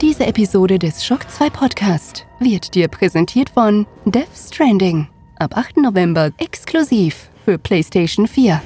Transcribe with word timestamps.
Diese 0.00 0.26
Episode 0.26 0.78
des 0.78 1.04
Shock 1.04 1.28
2 1.28 1.50
Podcast 1.50 2.24
wird 2.38 2.76
dir 2.76 2.86
präsentiert 2.86 3.50
von 3.50 3.84
Death 4.04 4.28
Stranding. 4.32 5.08
Ab 5.40 5.56
8. 5.56 5.78
November 5.78 6.30
exklusiv 6.38 7.28
für 7.44 7.58
PlayStation 7.58 8.28
4. 8.28 8.62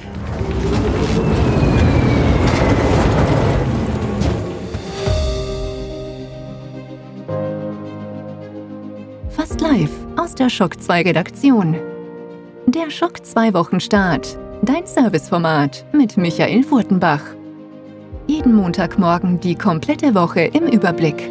Fast 9.29 9.59
live 9.59 9.89
aus 10.17 10.35
der 10.35 10.51
Shock 10.51 10.79
2 10.79 11.01
Redaktion. 11.01 11.75
Der 12.67 12.91
Schock 12.91 13.25
2 13.25 13.55
Wochenstart. 13.55 14.37
Dein 14.61 14.85
Serviceformat 14.85 15.83
mit 15.93 16.15
Michael 16.15 16.61
Furtenbach. 16.61 17.23
Jeden 18.27 18.55
Montagmorgen 18.55 19.39
die 19.41 19.55
komplette 19.55 20.15
Woche 20.15 20.41
im 20.41 20.65
Überblick. 20.67 21.29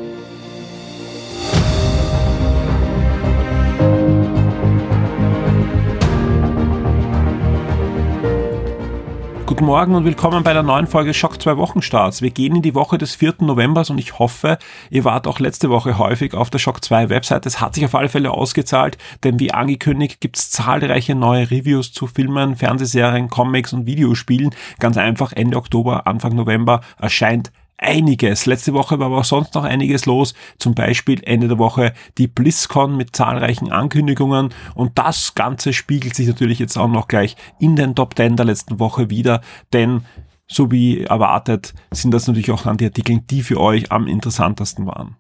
Guten 9.63 9.71
Morgen 9.71 9.95
und 9.95 10.05
willkommen 10.05 10.43
bei 10.43 10.53
der 10.55 10.65
neuen 10.65 10.89
Folge 10.89 11.15
Schock 11.15 11.41
2 11.41 11.57
Wochenstarts. 11.57 12.21
Wir 12.21 12.31
gehen 12.31 12.57
in 12.57 12.63
die 12.63 12.75
Woche 12.75 12.99
des 12.99 13.15
4. 13.15 13.35
Novembers 13.43 13.91
und 13.91 13.99
ich 13.99 14.19
hoffe, 14.19 14.59
ihr 14.91 15.05
wart 15.05 15.29
auch 15.29 15.39
letzte 15.39 15.71
Woche 15.71 15.99
häufig 15.99 16.35
auf 16.35 16.51
der 16.51 16.59
Schock 16.59 16.83
2 16.83 17.11
Website. 17.11 17.47
Es 17.47 17.61
hat 17.61 17.77
sich 17.77 17.85
auf 17.85 17.95
alle 17.95 18.09
Fälle 18.09 18.33
ausgezahlt, 18.33 18.99
denn 19.23 19.39
wie 19.39 19.53
angekündigt 19.53 20.21
gibt 20.21 20.37
es 20.37 20.51
zahlreiche 20.51 21.15
neue 21.15 21.49
Reviews 21.53 21.93
zu 21.93 22.09
Filmen, 22.09 22.57
Fernsehserien, 22.57 23.29
Comics 23.29 23.73
und 23.73 23.87
Videospielen. 23.87 24.53
Ganz 24.81 24.97
einfach 24.97 25.33
Ende 25.33 25.59
Oktober, 25.59 26.09
Anfang 26.09 26.35
November 26.35 26.81
erscheint 26.99 27.53
einiges. 27.79 28.47
Letzte 28.47 28.73
Woche 28.75 28.99
war 28.99 29.07
aber 29.07 29.19
auch 29.19 29.25
sonst 29.25 29.55
noch 29.55 29.65
einiges 29.65 30.07
los. 30.07 30.35
Zum 30.59 30.75
Beispiel 30.75 31.21
Ende 31.25 31.49
der 31.49 31.59
Woche 31.59 31.93
die 32.19 32.29
BlizzCon 32.29 32.97
mit 32.97 33.15
zahlreichen 33.17 33.73
Ankündigungen. 33.73 34.51
Und 34.75 34.99
das 34.99 35.35
Ganze 35.35 35.73
spiegelt 35.73 36.15
sich 36.15 36.29
natürlich 36.29 36.59
jetzt 36.59 36.77
auch 36.77 36.89
noch 36.89 37.09
gleich 37.09 37.37
in 37.59 37.77
den 37.77 37.95
Top 37.95 38.17
10 38.17 38.37
der 38.37 38.47
letzten 38.47 38.79
Woche 38.79 39.11
wieder. 39.11 39.41
Denn 39.73 40.03
so 40.47 40.71
wie 40.71 41.03
erwartet 41.03 41.75
sind 41.91 42.13
das 42.13 42.27
natürlich 42.27 42.51
auch 42.51 42.63
dann 42.63 42.77
die 42.77 42.87
Artikel, 42.87 43.21
die 43.21 43.43
für 43.43 43.61
euch 43.61 43.91
am 43.91 44.07
interessantesten 44.07 44.87
waren. 44.87 45.17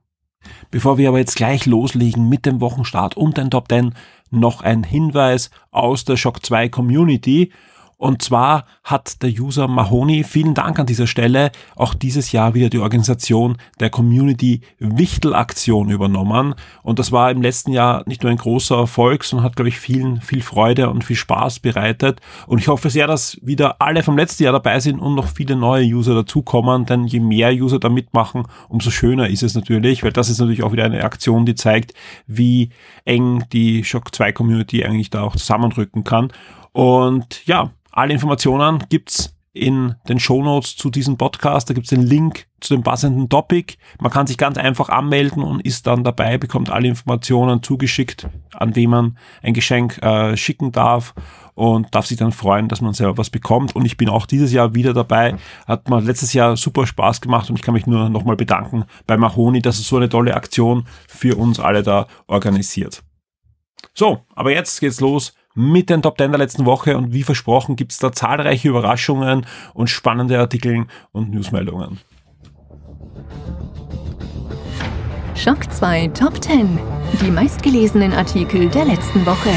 Bevor 0.70 0.98
wir 0.98 1.08
aber 1.08 1.18
jetzt 1.18 1.36
gleich 1.36 1.66
loslegen 1.66 2.28
mit 2.28 2.46
dem 2.46 2.60
Wochenstart 2.60 3.16
und 3.16 3.36
den 3.36 3.50
Top 3.50 3.68
10, 3.68 3.94
noch 4.30 4.62
ein 4.62 4.82
Hinweis 4.82 5.50
aus 5.70 6.04
der 6.04 6.16
Shock 6.16 6.44
2 6.44 6.68
Community. 6.68 7.52
Und 8.02 8.20
zwar 8.20 8.64
hat 8.82 9.22
der 9.22 9.30
User 9.30 9.68
Mahoney, 9.68 10.24
vielen 10.24 10.54
Dank 10.54 10.80
an 10.80 10.86
dieser 10.86 11.06
Stelle, 11.06 11.52
auch 11.76 11.94
dieses 11.94 12.32
Jahr 12.32 12.52
wieder 12.52 12.68
die 12.68 12.80
Organisation 12.80 13.58
der 13.78 13.90
Community 13.90 14.62
Wichtel-Aktion 14.80 15.88
übernommen. 15.88 16.56
Und 16.82 16.98
das 16.98 17.12
war 17.12 17.30
im 17.30 17.42
letzten 17.42 17.70
Jahr 17.70 18.02
nicht 18.06 18.24
nur 18.24 18.32
ein 18.32 18.38
großer 18.38 18.76
Erfolg, 18.76 19.22
sondern 19.22 19.44
hat, 19.44 19.54
glaube 19.54 19.68
ich, 19.68 19.78
vielen 19.78 20.20
viel 20.20 20.42
Freude 20.42 20.90
und 20.90 21.04
viel 21.04 21.14
Spaß 21.14 21.60
bereitet. 21.60 22.20
Und 22.48 22.58
ich 22.58 22.66
hoffe 22.66 22.90
sehr, 22.90 23.06
dass 23.06 23.38
wieder 23.40 23.80
alle 23.80 24.02
vom 24.02 24.18
letzten 24.18 24.42
Jahr 24.42 24.52
dabei 24.52 24.80
sind 24.80 24.98
und 24.98 25.14
noch 25.14 25.28
viele 25.28 25.54
neue 25.54 25.84
User 25.84 26.16
dazukommen, 26.16 26.86
denn 26.86 27.04
je 27.04 27.20
mehr 27.20 27.52
User 27.52 27.78
da 27.78 27.88
mitmachen, 27.88 28.48
umso 28.68 28.90
schöner 28.90 29.28
ist 29.28 29.44
es 29.44 29.54
natürlich, 29.54 30.02
weil 30.02 30.12
das 30.12 30.28
ist 30.28 30.40
natürlich 30.40 30.64
auch 30.64 30.72
wieder 30.72 30.86
eine 30.86 31.04
Aktion, 31.04 31.46
die 31.46 31.54
zeigt, 31.54 31.94
wie 32.26 32.70
eng 33.04 33.44
die 33.52 33.84
Shock 33.84 34.12
2 34.12 34.32
Community 34.32 34.84
eigentlich 34.84 35.10
da 35.10 35.22
auch 35.22 35.36
zusammenrücken 35.36 36.02
kann. 36.02 36.32
Und 36.72 37.46
ja, 37.46 37.70
alle 37.90 38.12
Informationen 38.12 38.84
gibt's 38.88 39.36
in 39.54 39.94
den 40.08 40.18
Shownotes 40.18 40.76
zu 40.76 40.90
diesem 40.90 41.18
Podcast. 41.18 41.68
Da 41.68 41.74
gibt's 41.74 41.90
den 41.90 42.02
Link 42.02 42.46
zu 42.60 42.74
dem 42.74 42.82
passenden 42.82 43.28
Topic. 43.28 43.74
Man 44.00 44.10
kann 44.10 44.26
sich 44.26 44.38
ganz 44.38 44.56
einfach 44.56 44.88
anmelden 44.88 45.42
und 45.42 45.60
ist 45.60 45.86
dann 45.86 46.04
dabei, 46.04 46.38
bekommt 46.38 46.70
alle 46.70 46.88
Informationen 46.88 47.62
zugeschickt, 47.62 48.28
an 48.52 48.74
wem 48.74 48.90
man 48.90 49.18
ein 49.42 49.52
Geschenk 49.52 50.02
äh, 50.02 50.36
schicken 50.38 50.72
darf 50.72 51.14
und 51.54 51.94
darf 51.94 52.06
sich 52.06 52.16
dann 52.16 52.32
freuen, 52.32 52.68
dass 52.68 52.80
man 52.80 52.94
selber 52.94 53.18
was 53.18 53.28
bekommt. 53.28 53.76
Und 53.76 53.84
ich 53.84 53.98
bin 53.98 54.08
auch 54.08 54.24
dieses 54.24 54.52
Jahr 54.52 54.74
wieder 54.74 54.94
dabei. 54.94 55.36
Hat 55.66 55.90
mir 55.90 56.00
letztes 56.00 56.32
Jahr 56.32 56.56
super 56.56 56.86
Spaß 56.86 57.20
gemacht 57.20 57.50
und 57.50 57.56
ich 57.56 57.62
kann 57.62 57.74
mich 57.74 57.86
nur 57.86 58.08
nochmal 58.08 58.36
bedanken 58.36 58.84
bei 59.06 59.18
Mahoni, 59.18 59.60
dass 59.60 59.78
es 59.78 59.86
so 59.86 59.96
eine 59.96 60.08
tolle 60.08 60.34
Aktion 60.34 60.86
für 61.06 61.36
uns 61.36 61.60
alle 61.60 61.82
da 61.82 62.06
organisiert. 62.26 63.02
So, 63.92 64.20
aber 64.34 64.52
jetzt 64.52 64.80
geht's 64.80 65.00
los 65.00 65.34
mit 65.54 65.90
den 65.90 66.02
Top 66.02 66.18
10 66.18 66.32
der 66.32 66.38
letzten 66.38 66.64
Woche 66.64 66.96
und 66.96 67.12
wie 67.12 67.22
versprochen 67.22 67.76
gibt 67.76 67.92
es 67.92 67.98
da 67.98 68.12
zahlreiche 68.12 68.68
Überraschungen 68.68 69.46
und 69.74 69.90
spannende 69.90 70.38
Artikel 70.38 70.86
und 71.12 71.30
Newsmeldungen. 71.30 72.00
Schock 75.34 75.72
2 75.72 76.08
Top 76.08 76.42
10. 76.42 76.78
Die 77.20 77.30
meistgelesenen 77.30 78.12
Artikel 78.12 78.68
der 78.68 78.84
letzten 78.84 79.26
Woche. 79.26 79.50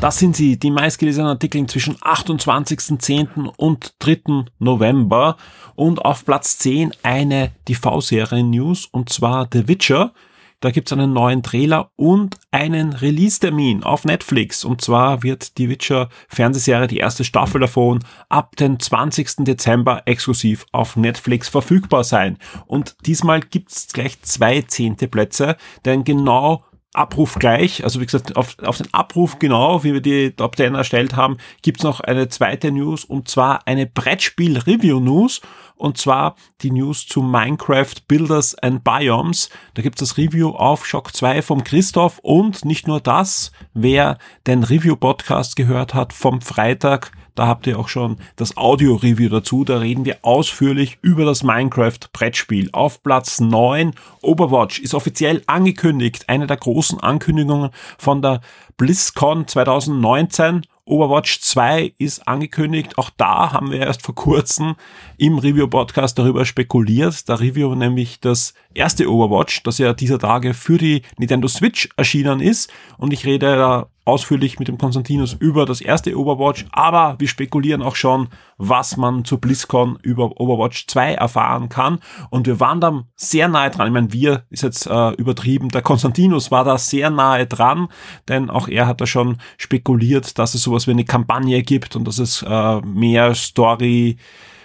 Das 0.00 0.18
sind 0.18 0.36
sie, 0.36 0.58
die 0.58 0.70
meistgelesenen 0.70 1.28
Artikel 1.28 1.66
zwischen 1.66 1.96
28.10. 1.96 3.48
und 3.56 3.94
3. 4.00 4.44
November. 4.58 5.36
Und 5.74 6.04
auf 6.04 6.24
Platz 6.24 6.58
10 6.58 6.92
eine 7.02 7.50
TV-Serien-News, 7.64 8.86
und 8.86 9.08
zwar 9.08 9.48
The 9.52 9.68
Witcher. 9.68 10.12
Da 10.60 10.70
gibt's 10.70 10.92
einen 10.92 11.12
neuen 11.12 11.42
Trailer 11.42 11.90
und 11.96 12.36
einen 12.50 12.94
Release-Termin 12.94 13.82
auf 13.82 14.04
Netflix. 14.04 14.64
Und 14.64 14.80
zwar 14.80 15.22
wird 15.22 15.58
die 15.58 15.68
Witcher 15.68 16.08
Fernsehserie, 16.28 16.86
die 16.86 16.98
erste 16.98 17.24
Staffel 17.24 17.60
davon, 17.60 18.00
ab 18.28 18.56
dem 18.56 18.80
20. 18.80 19.44
Dezember 19.44 20.02
exklusiv 20.06 20.64
auf 20.72 20.96
Netflix 20.96 21.48
verfügbar 21.48 22.04
sein. 22.04 22.38
Und 22.66 22.96
diesmal 23.04 23.40
gibt's 23.40 23.88
gleich 23.92 24.20
zwei 24.22 24.62
zehnte 24.62 25.08
Plätze, 25.08 25.56
denn 25.84 26.04
genau 26.04 26.64
Abruf 26.96 27.34
gleich, 27.34 27.84
also 27.84 28.00
wie 28.00 28.06
gesagt, 28.06 28.36
auf, 28.36 28.56
auf 28.62 28.78
den 28.78 28.92
Abruf 28.92 29.38
genau, 29.38 29.84
wie 29.84 29.92
wir 29.92 30.00
die 30.00 30.32
Top 30.32 30.56
10 30.56 30.74
erstellt 30.74 31.16
haben, 31.16 31.36
gibt's 31.62 31.82
noch 31.82 32.00
eine 32.00 32.28
zweite 32.28 32.70
News 32.70 33.04
und 33.04 33.28
zwar 33.28 33.66
eine 33.66 33.86
Brettspiel-Review-News. 33.86 35.40
Und 35.78 35.98
zwar 35.98 36.36
die 36.62 36.70
News 36.70 37.06
zu 37.06 37.20
Minecraft 37.20 37.94
Builders 38.08 38.54
and 38.54 38.82
Biomes. 38.82 39.50
Da 39.74 39.82
gibt's 39.82 40.00
das 40.00 40.16
Review 40.16 40.50
auf 40.52 40.86
Shock 40.86 41.14
2 41.14 41.42
vom 41.42 41.64
Christoph. 41.64 42.18
Und 42.20 42.64
nicht 42.64 42.88
nur 42.88 42.98
das, 42.98 43.52
wer 43.74 44.16
den 44.46 44.64
Review-Podcast 44.64 45.54
gehört 45.54 45.92
hat 45.92 46.14
vom 46.14 46.40
Freitag, 46.40 47.12
da 47.36 47.46
habt 47.46 47.66
ihr 47.66 47.78
auch 47.78 47.88
schon 47.88 48.16
das 48.34 48.56
Audio-Review 48.56 49.28
dazu. 49.28 49.62
Da 49.62 49.78
reden 49.78 50.04
wir 50.04 50.18
ausführlich 50.22 50.98
über 51.02 51.24
das 51.24 51.42
Minecraft-Brettspiel. 51.44 52.70
Auf 52.72 53.02
Platz 53.02 53.40
9 53.40 53.92
Overwatch 54.22 54.80
ist 54.80 54.94
offiziell 54.94 55.42
angekündigt. 55.46 56.28
Eine 56.28 56.46
der 56.46 56.56
großen 56.56 56.98
Ankündigungen 56.98 57.70
von 57.98 58.22
der 58.22 58.40
BlizzCon 58.76 59.46
2019. 59.46 60.62
Overwatch 60.86 61.40
2 61.40 61.94
ist 61.98 62.26
angekündigt. 62.26 62.96
Auch 62.96 63.10
da 63.10 63.52
haben 63.52 63.70
wir 63.70 63.80
erst 63.80 64.02
vor 64.02 64.14
kurzem 64.14 64.76
im 65.18 65.36
Review-Podcast 65.38 66.18
darüber 66.18 66.46
spekuliert. 66.46 67.28
Der 67.28 67.40
Review 67.40 67.74
nämlich 67.74 68.20
das 68.20 68.54
erste 68.72 69.10
Overwatch, 69.10 69.62
das 69.64 69.78
ja 69.78 69.92
dieser 69.92 70.18
Tage 70.18 70.54
für 70.54 70.78
die 70.78 71.02
Nintendo 71.18 71.48
Switch 71.48 71.88
erschienen 71.96 72.40
ist. 72.40 72.72
Und 72.98 73.12
ich 73.12 73.26
rede 73.26 73.56
da 73.56 73.88
ausführlich 74.06 74.58
mit 74.58 74.68
dem 74.68 74.78
Konstantinus 74.78 75.34
über 75.34 75.66
das 75.66 75.80
erste 75.80 76.16
Overwatch, 76.16 76.64
aber 76.70 77.16
wir 77.18 77.28
spekulieren 77.28 77.82
auch 77.82 77.96
schon, 77.96 78.28
was 78.56 78.96
man 78.96 79.24
zu 79.24 79.38
BlizzCon 79.38 79.98
über 80.00 80.40
Overwatch 80.40 80.86
2 80.86 81.14
erfahren 81.14 81.68
kann. 81.68 81.98
Und 82.30 82.46
wir 82.46 82.60
waren 82.60 82.80
da 82.80 83.04
sehr 83.16 83.48
nahe 83.48 83.70
dran. 83.70 83.88
Ich 83.88 83.92
meine, 83.92 84.12
wir 84.12 84.44
ist 84.48 84.62
jetzt 84.62 84.86
äh, 84.86 85.10
übertrieben. 85.14 85.70
Der 85.70 85.82
Konstantinus 85.82 86.50
war 86.50 86.64
da 86.64 86.78
sehr 86.78 87.10
nahe 87.10 87.46
dran, 87.46 87.88
denn 88.28 88.48
auch 88.48 88.68
er 88.68 88.86
hat 88.86 89.00
da 89.00 89.06
schon 89.06 89.38
spekuliert, 89.58 90.38
dass 90.38 90.54
es 90.54 90.62
sowas 90.62 90.86
wie 90.86 90.92
eine 90.92 91.04
Kampagne 91.04 91.62
gibt 91.62 91.96
und 91.96 92.06
dass 92.06 92.18
es 92.18 92.42
äh, 92.42 92.80
mehr 92.82 93.34
Story 93.34 94.18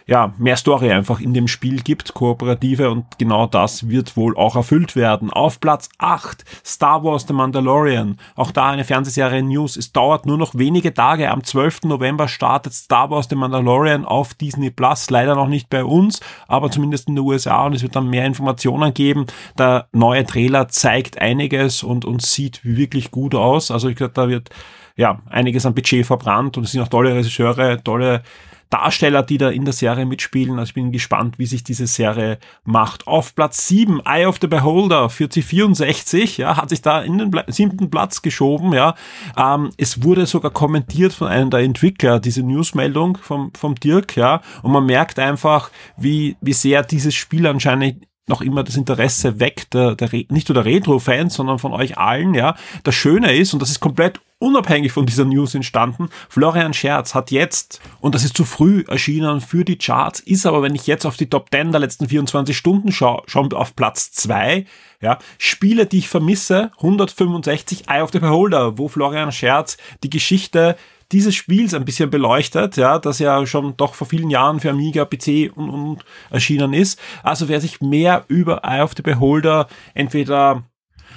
ja, 0.06 0.34
mehr 0.38 0.58
Story 0.58 0.92
einfach 0.92 1.20
in 1.20 1.34
dem 1.34 1.48
Spiel 1.48 1.82
gibt, 1.82 2.14
kooperative 2.14 2.90
und 2.90 3.18
genau 3.18 3.48
das 3.48 3.90
wird 3.90 4.18
wohl 4.18 4.36
auch 4.36 4.56
erfüllt 4.56 4.96
werden. 4.96 5.32
Auf 5.32 5.60
Platz 5.60 5.90
8 5.98 6.44
Star 6.66 7.04
Wars 7.04 7.26
The 7.28 7.34
Mandalorian. 7.34 8.18
Auch 8.36 8.52
da 8.52 8.70
eine 8.70 8.84
Fernsehserie 8.84 9.44
News. 9.44 9.78
Es 9.78 9.92
dauert 9.92 10.26
nur 10.26 10.38
noch 10.38 10.56
wenige 10.56 10.94
Tage. 10.94 11.30
Am 11.32 11.44
12. 11.44 11.84
November 11.84 12.28
startet 12.28 12.74
Star 12.74 13.10
Wars 13.10 13.28
The 13.30 13.36
Mandalorian 13.36 14.06
auf 14.06 14.34
Disney 14.34 14.70
Plus. 14.72 15.10
Leider 15.10 15.36
noch 15.36 15.48
nicht 15.48 15.70
bei 15.70 15.84
uns, 15.84 16.20
aber 16.48 16.72
zumindest 16.72 17.08
in 17.08 17.16
den 17.16 17.26
USA 17.26 17.66
und 17.66 17.74
es 17.74 17.84
wird 17.84 17.96
dann 17.96 18.10
mehr 18.10 18.26
Informationen 18.26 18.94
geben. 18.94 19.26
Der 19.58 19.88
neue 19.92 20.26
Trailer 20.26 20.68
zeigt 20.68 21.22
einiges 21.22 21.84
und, 21.84 22.06
und 22.06 22.22
sieht 22.22 22.64
wirklich 22.64 23.12
gut 23.12 23.36
aus. 23.36 23.72
Also 23.72 23.90
ich 23.90 23.96
glaube, 23.96 24.14
da 24.14 24.30
wird 24.30 24.50
ja 24.96 25.22
einiges 25.30 25.66
an 25.66 25.76
Budget 25.76 26.06
verbrannt 26.06 26.58
und 26.58 26.64
es 26.64 26.72
sind 26.72 26.82
auch 26.82 26.88
tolle 26.88 27.16
Regisseure, 27.16 27.84
tolle 27.84 28.24
Darsteller, 28.72 29.22
die 29.22 29.38
da 29.38 29.50
in 29.50 29.66
der 29.66 29.74
Serie 29.74 30.06
mitspielen. 30.06 30.58
Also 30.58 30.70
ich 30.70 30.74
bin 30.74 30.92
gespannt, 30.92 31.38
wie 31.38 31.46
sich 31.46 31.64
diese 31.64 31.86
Serie 31.86 32.40
macht. 32.64 33.06
Auf 33.06 33.36
Platz 33.36 33.68
7, 33.68 34.02
Eye 34.06 34.26
of 34.26 34.38
the 34.42 34.48
Beholder, 34.48 35.10
4064, 35.10 36.38
ja, 36.38 36.58
hat 36.58 36.70
sich 36.70 36.82
da 36.82 37.02
in 37.02 37.18
den 37.18 37.32
siebten 37.48 37.90
Platz 37.92 38.22
geschoben, 38.22 38.74
ja. 38.74 38.96
Ähm, 39.38 39.70
es 39.78 40.04
wurde 40.04 40.26
sogar 40.26 40.52
kommentiert 40.52 41.14
von 41.14 41.28
einem 41.28 41.50
der 41.50 41.60
Entwickler, 41.60 42.20
diese 42.20 42.44
Newsmeldung 42.44 43.18
vom, 43.18 43.52
vom 43.54 43.76
Dirk, 43.76 44.16
ja. 44.16 44.42
Und 44.64 44.72
man 44.72 44.86
merkt 44.86 45.20
einfach, 45.20 45.70
wie, 45.98 46.38
wie 46.40 46.54
sehr 46.54 46.82
dieses 46.82 47.14
Spiel 47.14 47.46
anscheinend 47.46 48.08
noch 48.28 48.42
immer 48.42 48.64
das 48.64 48.78
Interesse 48.78 49.40
weckt, 49.40 49.74
der, 49.74 49.96
der, 49.96 50.10
nicht 50.30 50.50
nur 50.50 50.54
der 50.54 50.66
Retro-Fans, 50.66 51.34
sondern 51.34 51.60
von 51.60 51.74
euch 51.74 51.98
allen, 51.98 52.34
ja. 52.34 52.56
Das 52.84 52.96
Schöne 52.96 53.34
ist, 53.34 53.54
und 53.54 53.62
das 53.62 53.72
ist 53.72 53.80
komplett 53.80 54.20
unabhängig 54.40 54.92
von 54.92 55.06
dieser 55.06 55.26
News 55.26 55.54
entstanden, 55.54 56.10
Florian 56.30 56.74
Scherz 56.74 57.14
hat 57.14 57.32
jetzt, 57.32 57.80
und 58.00 58.16
das 58.16 58.24
ist 58.24 58.36
zu 58.36 58.44
früh 58.44 58.84
erschienen 58.88 59.40
für 59.40 59.64
die 59.64 59.78
Charts, 59.78 60.20
ist 60.20 60.46
aber, 60.46 60.62
wenn 60.62 60.76
ich 60.76 60.88
jetzt 60.88 61.06
auf 61.06 61.16
die 61.16 61.30
Top 61.30 61.50
10 61.52 61.72
der 61.72 61.80
letzten 61.80 62.08
24 62.08 62.58
Stunden 62.58 62.92
schaue, 62.92 63.22
schon 63.28 63.54
auf 63.54 63.76
Platz 63.76 64.12
2, 64.12 64.66
ja, 65.02 65.20
Spiele, 65.38 65.86
die 65.86 66.00
ich 66.00 66.10
vermisse, 66.10 66.72
165 66.78 67.90
Eye 67.90 68.02
of 68.02 68.12
the 68.12 68.20
Beholder, 68.20 68.78
wo 68.78 68.88
Florian 68.88 69.32
Scherz 69.32 69.78
die 70.04 70.10
Geschichte 70.10 70.76
dieses 71.12 71.36
Spiels 71.36 71.74
ein 71.74 71.86
bisschen 71.86 72.10
beleuchtet, 72.10 72.78
ja, 72.78 73.00
das 73.00 73.20
ja 73.20 73.46
schon 73.46 73.76
doch 73.78 73.96
vor 73.96 74.08
vielen 74.08 74.30
Jahren 74.30 74.60
für 74.60 74.70
Amiga, 74.70 75.06
PC 75.06 75.52
und, 75.56 75.70
und 75.70 76.06
erschienen 76.30 76.74
ist. 76.74 77.00
Also 77.24 77.50
wer 77.50 77.62
sich 77.62 77.82
mehr 77.82 78.24
über 78.28 78.64
Eye 78.64 78.82
of 78.82 78.94
the 78.96 79.04
Beholder 79.04 79.68
entweder 79.94 80.64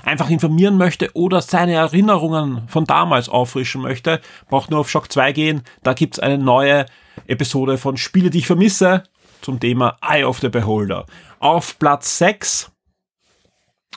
einfach 0.02 0.30
informieren 0.30 0.76
möchte 0.76 1.10
oder 1.14 1.40
seine 1.40 1.74
Erinnerungen 1.74 2.68
von 2.68 2.84
damals 2.84 3.28
auffrischen 3.28 3.82
möchte, 3.82 4.20
braucht 4.48 4.70
nur 4.70 4.80
auf 4.80 4.90
Shock 4.90 5.10
2 5.10 5.32
gehen. 5.32 5.62
Da 5.82 5.94
gibt's 5.94 6.18
eine 6.18 6.38
neue 6.38 6.86
Episode 7.26 7.78
von 7.78 7.96
Spiele, 7.96 8.30
die 8.30 8.38
ich 8.38 8.46
vermisse 8.46 9.04
zum 9.40 9.60
Thema 9.60 9.96
Eye 10.02 10.24
of 10.24 10.40
the 10.40 10.48
Beholder. 10.48 11.06
Auf 11.38 11.78
Platz 11.78 12.18
6 12.18 12.70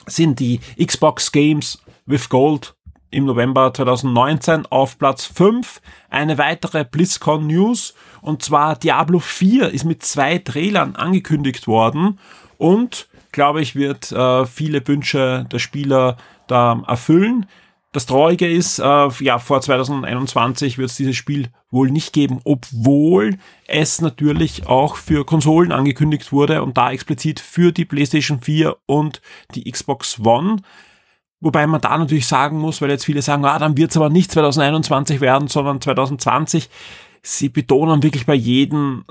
sind 0.06 0.40
die 0.40 0.60
Xbox 0.82 1.32
Games 1.32 1.82
with 2.06 2.28
Gold 2.28 2.74
im 3.10 3.24
November 3.24 3.72
2019 3.72 4.66
auf 4.66 4.98
Platz 4.98 5.24
5 5.26 5.80
eine 6.10 6.38
weitere 6.38 6.84
BlizzCon 6.84 7.46
News 7.46 7.94
und 8.20 8.42
zwar 8.42 8.76
Diablo 8.76 9.18
4 9.18 9.70
ist 9.70 9.84
mit 9.84 10.02
zwei 10.02 10.38
Trailern 10.38 10.96
angekündigt 10.96 11.66
worden 11.66 12.18
und 12.58 13.08
glaube 13.32 13.60
ich 13.62 13.74
wird 13.74 14.12
äh, 14.12 14.46
viele 14.46 14.86
Wünsche 14.86 15.46
der 15.50 15.58
Spieler 15.58 16.16
da 16.46 16.82
erfüllen. 16.86 17.46
Das 17.92 18.04
Traurige 18.04 18.50
ist, 18.50 18.80
äh, 18.80 19.08
ja, 19.20 19.38
vor 19.38 19.62
2021 19.62 20.76
wird 20.76 20.90
es 20.90 20.96
dieses 20.96 21.16
Spiel 21.16 21.48
wohl 21.70 21.90
nicht 21.90 22.12
geben, 22.12 22.40
obwohl 22.44 23.38
es 23.66 24.02
natürlich 24.02 24.66
auch 24.66 24.96
für 24.96 25.24
Konsolen 25.24 25.72
angekündigt 25.72 26.30
wurde 26.30 26.62
und 26.62 26.76
da 26.76 26.90
explizit 26.90 27.40
für 27.40 27.72
die 27.72 27.86
PlayStation 27.86 28.40
4 28.40 28.76
und 28.84 29.22
die 29.54 29.70
Xbox 29.70 30.20
One. 30.20 30.56
Wobei 31.40 31.66
man 31.66 31.80
da 31.80 31.96
natürlich 31.96 32.26
sagen 32.26 32.58
muss, 32.58 32.80
weil 32.82 32.90
jetzt 32.90 33.04
viele 33.04 33.22
sagen, 33.22 33.44
ah, 33.44 33.58
dann 33.58 33.76
wird 33.76 33.92
es 33.92 33.96
aber 33.96 34.10
nicht 34.10 34.32
2021 34.32 35.20
werden, 35.20 35.48
sondern 35.48 35.80
2020. 35.80 36.68
Sie 37.22 37.48
betonen 37.48 38.02
wirklich 38.02 38.26
bei 38.26 38.34
jedem 38.34 39.04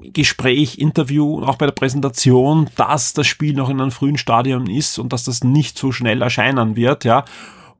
Gespräch, 0.00 0.78
Interview 0.78 1.36
und 1.36 1.44
auch 1.44 1.56
bei 1.56 1.66
der 1.66 1.72
Präsentation, 1.72 2.68
dass 2.76 3.14
das 3.14 3.26
Spiel 3.26 3.54
noch 3.54 3.70
in 3.70 3.80
einem 3.80 3.90
frühen 3.90 4.18
Stadium 4.18 4.66
ist 4.66 4.98
und 4.98 5.12
dass 5.12 5.24
das 5.24 5.44
nicht 5.44 5.78
so 5.78 5.92
schnell 5.92 6.22
erscheinen 6.22 6.76
wird, 6.76 7.04
ja. 7.04 7.24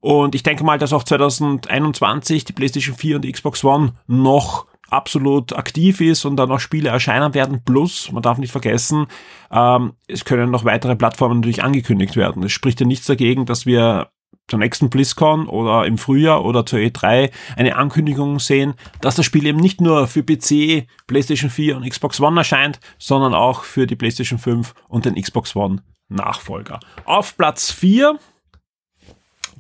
Und 0.01 0.35
ich 0.35 0.43
denke 0.43 0.65
mal, 0.65 0.79
dass 0.79 0.93
auch 0.93 1.05
2021 1.05 2.45
die 2.45 2.53
PlayStation 2.53 2.97
4 2.97 3.17
und 3.17 3.23
die 3.23 3.33
Xbox 3.33 3.63
One 3.63 3.93
noch 4.09 4.67
absolut 4.93 5.53
aktiv 5.55 6.01
ist 6.01 6.25
und 6.25 6.37
dann 6.37 6.49
noch 6.49 6.61
Spiele 6.61 6.91
erscheinen 6.91 7.35
werden. 7.35 7.63
Plus, 7.65 8.13
man 8.13 8.23
darf 8.23 8.39
nicht 8.39 8.53
vergessen, 8.53 9.07
ähm, 9.51 9.95
es 10.07 10.25
können 10.25 10.51
noch 10.51 10.65
weitere 10.65 10.97
Plattformen 10.97 11.41
natürlich 11.41 11.63
angekündigt 11.63 12.17
werden. 12.17 12.43
Es 12.43 12.53
spricht 12.53 12.81
ja 12.81 12.87
nichts 12.87 13.07
dagegen, 13.07 13.47
dass 13.47 13.67
wir 13.67 14.09
zur 14.49 14.59
nächsten 14.59 14.91
BlizzCon 14.91 15.47
oder 15.47 15.87
im 15.87 15.99
Frühjahr 15.99 16.45
oder 16.45 16.67
zur 16.67 16.81
E3 16.81 17.31
eine 17.57 17.77
Ankündigung 17.77 18.39
sehen, 18.39 18.75
dass 19.01 19.15
das 19.15 19.25
Spiel 19.25 19.47
eben 19.47 19.59
nicht 19.59 19.81
nur 19.81 20.07
für 20.07 20.23
PC, 20.23 20.87
PlayStation 21.07 21.49
4 21.49 21.77
und 21.77 21.89
Xbox 21.89 22.21
One 22.21 22.39
erscheint, 22.39 22.81
sondern 22.99 23.35
auch 23.35 23.65
für 23.65 23.87
die 23.87 23.97
PlayStation 23.97 24.39
5 24.39 24.75
und 24.89 25.05
den 25.05 25.15
Xbox 25.15 25.57
One 25.57 25.83
Nachfolger. 26.09 26.81
Auf 27.05 27.37
Platz 27.37 27.71
4 27.71 28.19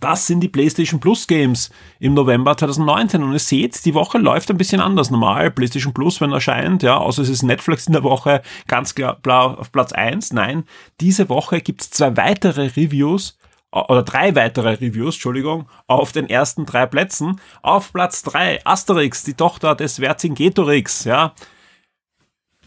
das 0.02 0.26
sind 0.26 0.40
die 0.40 0.48
PlayStation 0.48 0.98
Plus 0.98 1.28
Games 1.28 1.70
im 2.00 2.14
November 2.14 2.56
2019. 2.56 3.22
Und 3.22 3.32
ihr 3.32 3.38
seht, 3.38 3.84
die 3.84 3.94
Woche 3.94 4.18
läuft 4.18 4.50
ein 4.50 4.58
bisschen 4.58 4.80
anders. 4.80 5.10
Normal, 5.10 5.52
PlayStation 5.52 5.94
Plus, 5.94 6.20
wenn 6.20 6.32
erscheint, 6.32 6.82
ja, 6.82 6.96
außer 6.96 7.22
es 7.22 7.28
ist 7.28 7.44
Netflix 7.44 7.86
in 7.86 7.92
der 7.92 8.02
Woche 8.02 8.42
ganz 8.66 8.96
klar 8.96 9.58
auf 9.58 9.70
Platz 9.70 9.92
1. 9.92 10.32
Nein, 10.32 10.64
diese 11.00 11.28
Woche 11.28 11.60
gibt's 11.60 11.90
zwei 11.90 12.16
weitere 12.16 12.66
Reviews 12.76 13.38
oder 13.70 14.02
drei 14.02 14.34
weitere 14.34 14.74
Reviews, 14.74 15.14
Entschuldigung, 15.14 15.68
auf 15.86 16.10
den 16.10 16.28
ersten 16.28 16.66
drei 16.66 16.86
Plätzen. 16.86 17.40
Auf 17.62 17.92
Platz 17.92 18.22
3 18.24 18.66
Asterix, 18.66 19.22
die 19.22 19.34
Tochter 19.34 19.74
des 19.76 19.98
Vercingetorix, 19.98 21.04
ja. 21.04 21.32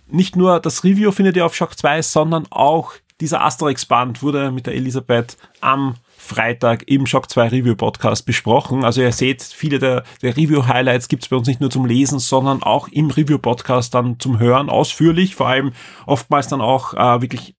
Nicht 0.07 0.35
nur 0.35 0.59
das 0.61 0.83
Review 0.83 1.11
findet 1.11 1.35
ihr 1.35 1.45
auf 1.45 1.53
Shock 1.53 1.77
2, 1.77 2.01
sondern 2.01 2.47
auch 2.49 2.93
dieser 3.19 3.43
Asterix-Band 3.43 4.23
wurde 4.23 4.51
mit 4.51 4.67
der 4.67 4.75
Elisabeth 4.75 5.37
am 5.61 5.95
Freitag 6.25 6.89
im 6.89 7.05
Shock 7.05 7.29
2 7.29 7.49
Review 7.49 7.75
Podcast 7.75 8.25
besprochen. 8.25 8.83
Also 8.83 9.01
ihr 9.01 9.11
seht, 9.11 9.43
viele 9.43 9.79
der, 9.79 10.03
der 10.21 10.35
Review 10.35 10.65
Highlights 10.67 11.07
gibt's 11.07 11.29
bei 11.29 11.35
uns 11.35 11.47
nicht 11.47 11.61
nur 11.61 11.69
zum 11.69 11.85
Lesen, 11.85 12.19
sondern 12.19 12.63
auch 12.63 12.87
im 12.87 13.11
Review 13.11 13.37
Podcast 13.37 13.93
dann 13.93 14.19
zum 14.19 14.39
Hören 14.39 14.69
ausführlich, 14.69 15.35
vor 15.35 15.47
allem 15.47 15.71
oftmals 16.05 16.47
dann 16.47 16.61
auch 16.61 16.93
äh, 16.93 17.21
wirklich 17.21 17.55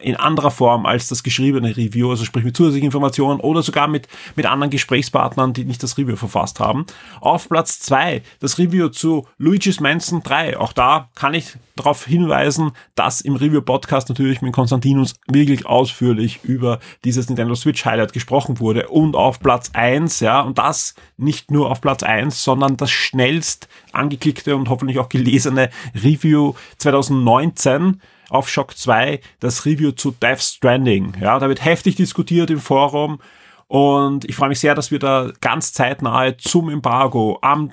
in 0.00 0.16
anderer 0.16 0.50
Form 0.50 0.86
als 0.86 1.08
das 1.08 1.22
geschriebene 1.22 1.76
Review, 1.76 2.10
also 2.10 2.24
sprich 2.24 2.44
mit 2.44 2.56
zusätzlichen 2.56 2.86
Informationen 2.86 3.40
oder 3.40 3.62
sogar 3.62 3.88
mit, 3.88 4.08
mit 4.34 4.46
anderen 4.46 4.70
Gesprächspartnern, 4.70 5.52
die 5.52 5.64
nicht 5.64 5.82
das 5.82 5.98
Review 5.98 6.16
verfasst 6.16 6.60
haben. 6.60 6.86
Auf 7.20 7.48
Platz 7.48 7.80
zwei 7.80 8.22
das 8.40 8.58
Review 8.58 8.88
zu 8.88 9.26
Luigi's 9.38 9.80
Mansion 9.80 10.22
3. 10.22 10.58
Auch 10.58 10.72
da 10.72 11.08
kann 11.14 11.34
ich 11.34 11.56
darauf 11.76 12.06
hinweisen, 12.06 12.72
dass 12.94 13.20
im 13.20 13.36
Review-Podcast 13.36 14.08
natürlich 14.08 14.40
mit 14.40 14.54
Konstantinus 14.54 15.14
wirklich 15.30 15.66
ausführlich 15.66 16.40
über 16.42 16.78
dieses 17.04 17.28
Nintendo 17.28 17.54
Switch 17.54 17.84
Highlight 17.84 18.14
gesprochen 18.14 18.60
wurde. 18.60 18.88
Und 18.88 19.14
auf 19.14 19.40
Platz 19.40 19.70
eins 19.74 20.20
ja, 20.20 20.40
und 20.40 20.58
das 20.58 20.94
nicht 21.18 21.50
nur 21.50 21.70
auf 21.70 21.80
Platz 21.80 22.02
eins 22.02 22.46
sondern 22.46 22.76
das 22.76 22.90
schnellst 22.90 23.68
angeklickte 23.92 24.56
und 24.56 24.68
hoffentlich 24.68 24.98
auch 24.98 25.08
gelesene 25.08 25.70
Review 25.94 26.54
2019 26.78 28.00
auf 28.28 28.48
Shock 28.48 28.76
2 28.76 29.20
das 29.40 29.64
Review 29.64 29.92
zu 29.92 30.10
Death 30.10 30.40
Stranding. 30.40 31.14
Ja, 31.20 31.38
da 31.38 31.48
wird 31.48 31.64
heftig 31.64 31.96
diskutiert 31.96 32.50
im 32.50 32.60
Forum 32.60 33.20
und 33.68 34.24
ich 34.24 34.36
freue 34.36 34.48
mich 34.48 34.60
sehr, 34.60 34.74
dass 34.74 34.90
wir 34.90 34.98
da 34.98 35.32
ganz 35.40 35.72
zeitnahe 35.72 36.36
zum 36.36 36.70
Embargo 36.70 37.38
am 37.42 37.72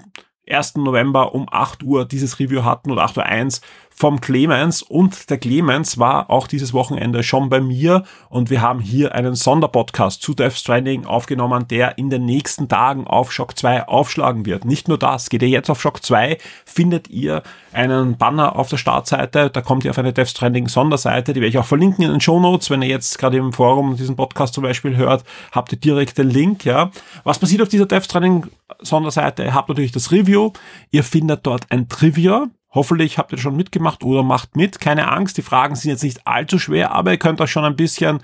1. 0.50 0.76
November 0.76 1.34
um 1.34 1.48
8 1.50 1.84
Uhr 1.84 2.06
dieses 2.06 2.40
Review 2.40 2.64
hatten 2.64 2.92
oder 2.92 3.04
8 3.04 3.18
Uhr 3.18 3.26
1 3.26 3.62
vom 3.96 4.22
Clemens. 4.22 4.82
Und 4.82 5.30
der 5.30 5.38
Clemens 5.38 5.98
war 5.98 6.30
auch 6.30 6.48
dieses 6.48 6.74
Wochenende 6.74 7.24
schon 7.24 7.50
bei 7.50 7.62
mir. 7.62 8.04
Und 8.30 8.50
wir 8.50 8.62
haben 8.62 8.80
hier 8.80 9.16
einen 9.16 9.36
Sonderpodcast 9.36 10.22
zu 10.22 10.34
Death 10.34 10.54
Stranding 10.54 11.06
aufgenommen, 11.06 11.68
der 11.68 11.98
in 11.98 12.10
den 12.10 12.26
nächsten 12.26 12.68
Tagen 12.68 13.08
auf 13.08 13.32
Shock 13.32 13.58
2 13.58 13.88
aufschlagen 13.88 14.46
wird. 14.46 14.66
Nicht 14.66 14.88
nur 14.88 14.98
das, 14.98 15.30
geht 15.30 15.42
ihr 15.42 15.50
jetzt 15.50 15.70
auf 15.70 15.82
Shock 15.82 16.04
2, 16.04 16.38
findet 16.66 17.10
ihr 17.10 17.44
einen 17.74 18.18
Banner 18.18 18.56
auf 18.56 18.70
der 18.70 18.78
Startseite, 18.78 19.50
da 19.50 19.62
kommt 19.62 19.86
ihr 19.86 19.92
auf 19.92 19.98
eine 19.98 20.14
Death 20.14 20.30
Stranding 20.30 20.68
Sonderseite, 20.68 21.34
die 21.34 21.42
werde 21.42 21.50
ich 21.50 21.58
auch 21.58 21.66
verlinken 21.66 22.04
in 22.04 22.12
den 22.12 22.22
Show 22.22 22.40
Notes, 22.40 22.70
wenn 22.70 22.82
ihr 22.82 22.90
jetzt 22.90 23.18
gerade 23.18 23.38
im 23.38 23.54
Forum 23.54 23.96
diesen 23.98 24.16
Podcast 24.16 24.54
zum 24.54 24.64
Beispiel 24.64 24.96
hört, 24.96 25.24
habt 25.52 25.72
ihr 25.72 25.80
direkt 25.80 26.18
den 26.18 26.30
Link, 26.30 26.66
ja. 26.66 26.92
Was 27.24 27.40
passiert 27.40 27.62
auf 27.62 27.70
dieser 27.70 27.86
Death 27.86 28.06
Stranding 28.06 28.48
Sonderseite? 28.80 29.44
Ihr 29.44 29.54
habt 29.54 29.70
natürlich 29.70 29.92
das 29.92 30.12
Review, 30.12 30.52
ihr 30.92 31.04
findet 31.04 31.46
dort 31.46 31.66
ein 31.70 31.90
Trivia, 31.90 32.48
Hoffentlich 32.74 33.18
habt 33.18 33.32
ihr 33.32 33.38
schon 33.38 33.56
mitgemacht 33.56 34.04
oder 34.04 34.24
macht 34.24 34.56
mit. 34.56 34.80
Keine 34.80 35.12
Angst, 35.12 35.38
die 35.38 35.44
Fragen 35.44 35.76
sind 35.76 35.92
jetzt 35.92 36.04
nicht 36.04 36.26
allzu 36.26 36.58
schwer, 36.58 36.92
aber 36.92 37.12
ihr 37.12 37.18
könnt 37.18 37.40
euch 37.40 37.52
schon 37.52 37.66
ein 37.66 37.76
bisschen 37.76 38.20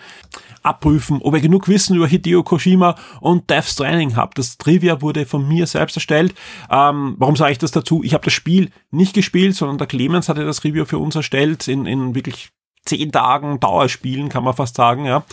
abprüfen, 0.63 1.22
ob 1.22 1.36
ihr 1.36 1.41
genug 1.41 1.68
Wissen 1.68 1.96
über 1.96 2.08
Hideo 2.08 2.44
Kojima 2.44 2.96
und 3.22 3.50
Death 3.50 3.65
Stranding 3.65 4.15
habt. 4.15 4.38
Das 4.38 4.58
Trivia 4.58 5.01
wurde 5.01 5.25
von 5.25 5.48
mir 5.48 5.68
selbst 5.68 5.98
erstellt. 5.98 6.34
Ähm, 6.70 7.15
warum 7.18 7.36
sage 7.36 7.51
ich 7.51 7.58
das 7.60 7.72
dazu? 7.72 8.03
Ich 8.03 8.13
habe 8.13 8.25
das 8.25 8.34
Spiel 8.34 8.72
nicht 8.91 9.13
gespielt, 9.13 9.56
sondern 9.56 9.77
der 9.77 9.88
Clemens 9.88 10.29
hatte 10.29 10.46
das 10.46 10.63
Review 10.63 10.86
für 10.86 10.98
uns 10.98 11.15
erstellt 11.15 11.68
in, 11.68 11.86
in 11.86 12.15
wirklich 12.15 12.50
zehn 12.86 13.12
Tagen 13.12 13.60
Dauerspielen, 13.60 14.29
kann 14.29 14.44
man 14.44 14.56
fast 14.56 14.75
sagen, 14.75 15.06
ja. 15.06 15.24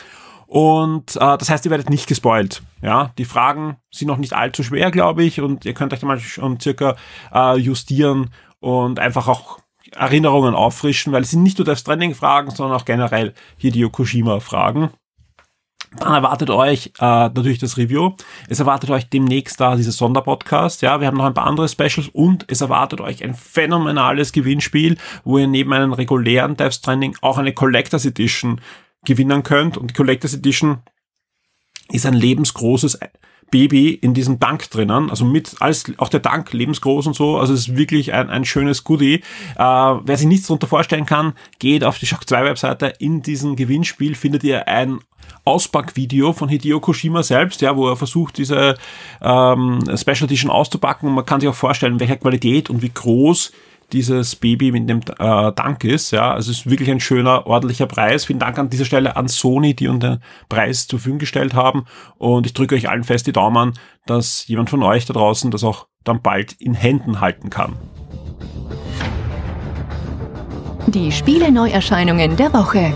Und 0.47 1.17
äh, 1.17 1.39
das 1.39 1.51
heißt, 1.51 1.65
ihr 1.65 1.71
werdet 1.71 1.91
nicht 1.91 2.07
gespoilt. 2.07 2.63
Ja, 2.81 3.13
die 3.19 3.25
Fragen 3.25 3.79
sind 3.91 4.07
noch 4.09 4.17
nicht 4.17 4.33
allzu 4.33 4.63
schwer, 4.63 4.93
glaube 4.93 5.25
ich, 5.25 5.41
und 5.41 5.65
ihr 5.65 5.75
könnt 5.75 5.93
euch 5.93 6.03
mal 6.03 6.21
schon 6.21 6.61
circa 6.61 6.97
äh, 7.35 7.59
justieren 7.59 8.31
und 8.67 8.99
einfach 8.99 9.29
auch 9.29 9.61
Erinnerungen 9.93 10.57
auffrischen, 10.57 11.13
weil 11.13 11.23
es 11.23 11.31
sind 11.31 11.45
nicht 11.45 11.57
nur 11.57 11.65
Death 11.65 11.79
Stranding 11.79 12.17
Fragen, 12.17 12.51
sondern 12.51 12.77
auch 12.77 12.85
generell 12.85 13.33
Hideo 13.59 13.91
Kojima 13.91 14.41
Fragen. 14.41 14.91
Dann 15.99 16.15
erwartet 16.15 16.51
euch 16.51 16.89
äh, 16.99 17.29
natürlich 17.29 17.59
das 17.59 17.77
Review. 17.77 18.15
Es 18.49 18.59
erwartet 18.59 18.91
euch 18.91 19.09
demnächst 19.09 19.61
da 19.61 19.77
dieses 19.77 19.97
Sonderpodcast. 19.97 20.83
Ja, 20.83 21.01
wir 21.01 21.07
haben 21.07 21.17
noch 21.17 21.27
ein 21.27 21.33
paar 21.33 21.47
andere 21.47 21.69
Specials 21.69 22.09
und 22.09 22.45
es 22.49 22.61
erwartet 22.61 23.01
euch 23.01 23.23
ein 23.23 23.35
phänomenales 23.35 24.33
Gewinnspiel, 24.33 24.99
wo 25.23 25.39
ihr 25.39 25.47
neben 25.47 25.73
einem 25.73 25.93
regulären 25.93 26.57
Death 26.57 26.75
Stranding 26.75 27.17
auch 27.23 27.39
eine 27.39 27.53
Collectors 27.53 28.05
Edition 28.05 28.61
gewinnen 29.05 29.45
könnt. 29.45 29.77
Und 29.77 29.91
die 29.91 29.95
Collectors 29.95 30.35
Edition 30.35 30.79
ist 31.89 32.05
ein 32.05 32.15
lebensgroßes 32.15 32.99
Baby 33.51 33.91
in 33.91 34.15
diesem 34.15 34.39
Dank 34.39 34.71
drinnen, 34.71 35.11
also 35.11 35.25
mit 35.25 35.57
alles, 35.61 35.85
auch 35.99 36.09
der 36.09 36.21
Dank 36.21 36.53
lebensgroß 36.53 37.07
und 37.07 37.15
so, 37.15 37.39
also 37.39 37.53
es 37.55 37.69
ist 37.69 37.77
wirklich 37.77 38.13
ein, 38.13 38.29
ein 38.29 38.45
schönes 38.45 38.85
Goodie. 38.85 39.23
Äh, 39.57 39.59
wer 39.59 40.17
sich 40.17 40.27
nichts 40.27 40.49
darunter 40.49 40.67
vorstellen 40.67 41.07
kann, 41.07 41.35
geht 41.59 41.85
auf 41.85 41.99
die 41.99 42.07
Shock 42.07 42.29
2 42.29 42.45
Webseite. 42.45 42.93
In 42.99 43.23
diesem 43.23 43.57
Gewinnspiel 43.57 44.15
findet 44.15 44.45
ihr 44.45 44.67
ein 44.69 44.99
Auspackvideo 45.45 46.33
von 46.33 46.49
Hideo 46.49 46.81
Koshima 46.81 47.23
selbst, 47.23 47.61
ja, 47.61 47.77
wo 47.77 47.89
er 47.89 47.97
versucht, 47.97 48.39
diese 48.39 48.77
ähm, 49.23 49.81
Special 49.97 50.25
Edition 50.25 50.51
auszupacken 50.51 51.09
und 51.09 51.15
man 51.15 51.25
kann 51.25 51.41
sich 51.41 51.49
auch 51.49 51.55
vorstellen, 51.55 52.01
welche 52.01 52.17
Qualität 52.17 52.69
und 52.69 52.83
wie 52.83 52.91
groß 52.91 53.53
dieses 53.93 54.37
Baby 54.37 54.73
mit 54.73 54.89
dem 54.89 55.01
äh, 55.19 55.53
Dank 55.53 55.85
ist. 55.85 56.11
Ja, 56.11 56.33
also 56.33 56.51
es 56.51 56.59
ist 56.59 56.71
wirklich 56.71 56.91
ein 56.91 57.01
schöner, 57.01 57.47
ordentlicher 57.47 57.87
Preis. 57.87 58.25
Vielen 58.25 58.39
Dank 58.39 58.59
an 58.59 58.71
dieser 58.71 58.85
Stelle 58.85 59.17
an 59.17 59.29
Sony, 59.29 59.75
die 59.75 59.89
uns 59.89 60.01
den 60.01 60.19
Preis 60.49 60.87
zur 60.87 60.99
Verfügung 60.99 61.19
gestellt 61.19 61.55
haben. 61.55 61.85
Und 62.19 62.47
ich 62.47 62.55
drücke 62.55 62.75
euch 62.75 62.89
allen 62.89 63.05
fest 63.05 63.27
die 63.27 63.33
Daumen, 63.33 63.75
dass 64.07 64.47
jemand 64.49 64.71
von 64.71 64.83
euch 64.83 65.07
da 65.07 65.13
draußen 65.13 65.51
das 65.51 65.65
auch 65.65 65.87
dann 66.05 66.23
bald 66.23 66.53
in 66.53 66.75
Händen 66.75 67.21
halten 67.21 67.51
kann. 67.51 67.77
Die 70.89 71.11
Spiele-Neuerscheinungen 71.11 72.37
der 72.37 72.53
Woche. 72.53 72.93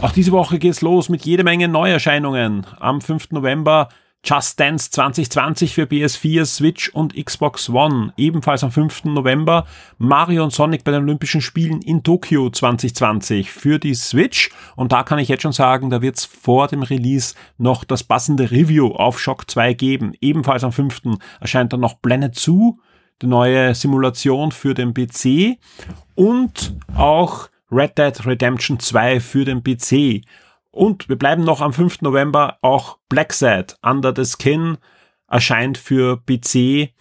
Auch 0.00 0.10
diese 0.10 0.32
Woche 0.32 0.58
geht's 0.58 0.80
los 0.80 1.08
mit 1.08 1.24
jede 1.24 1.44
Menge 1.44 1.68
Neuerscheinungen. 1.68 2.66
Am 2.80 3.00
5. 3.00 3.30
November 3.30 3.88
Just 4.24 4.60
Dance 4.60 4.88
2020 4.92 5.74
für 5.74 5.82
PS4, 5.82 6.46
Switch 6.46 6.88
und 6.90 7.12
Xbox 7.16 7.68
One. 7.68 8.12
Ebenfalls 8.16 8.62
am 8.62 8.70
5. 8.70 9.06
November 9.06 9.66
Mario 9.98 10.44
und 10.44 10.52
Sonic 10.52 10.84
bei 10.84 10.92
den 10.92 11.02
Olympischen 11.02 11.40
Spielen 11.40 11.82
in 11.82 12.04
Tokio 12.04 12.48
2020 12.48 13.50
für 13.50 13.80
die 13.80 13.94
Switch. 13.94 14.50
Und 14.76 14.92
da 14.92 15.02
kann 15.02 15.18
ich 15.18 15.28
jetzt 15.28 15.42
schon 15.42 15.50
sagen, 15.50 15.90
da 15.90 16.02
wird's 16.02 16.24
vor 16.24 16.68
dem 16.68 16.84
Release 16.84 17.34
noch 17.58 17.82
das 17.82 18.04
passende 18.04 18.52
Review 18.52 18.92
auf 18.92 19.18
Shock 19.18 19.50
2 19.50 19.74
geben. 19.74 20.12
Ebenfalls 20.20 20.62
am 20.62 20.70
5. 20.70 21.02
erscheint 21.40 21.72
dann 21.72 21.80
noch 21.80 22.00
Planet 22.00 22.36
Zoo, 22.36 22.78
die 23.22 23.26
neue 23.26 23.74
Simulation 23.74 24.52
für 24.52 24.74
den 24.74 24.94
PC 24.94 25.58
und 26.14 26.76
auch 26.94 27.48
Red 27.72 27.98
Dead 27.98 28.24
Redemption 28.24 28.78
2 28.78 29.18
für 29.18 29.44
den 29.44 29.64
PC. 29.64 30.24
Und 30.72 31.08
wir 31.08 31.16
bleiben 31.16 31.44
noch 31.44 31.60
am 31.60 31.72
5. 31.72 32.00
November 32.00 32.58
auch 32.62 32.98
Black 33.08 33.32
Sad 33.34 33.78
Under 33.82 34.12
the 34.16 34.24
Skin 34.24 34.78
erscheint 35.28 35.78
für 35.78 36.16
PC, 36.16 36.92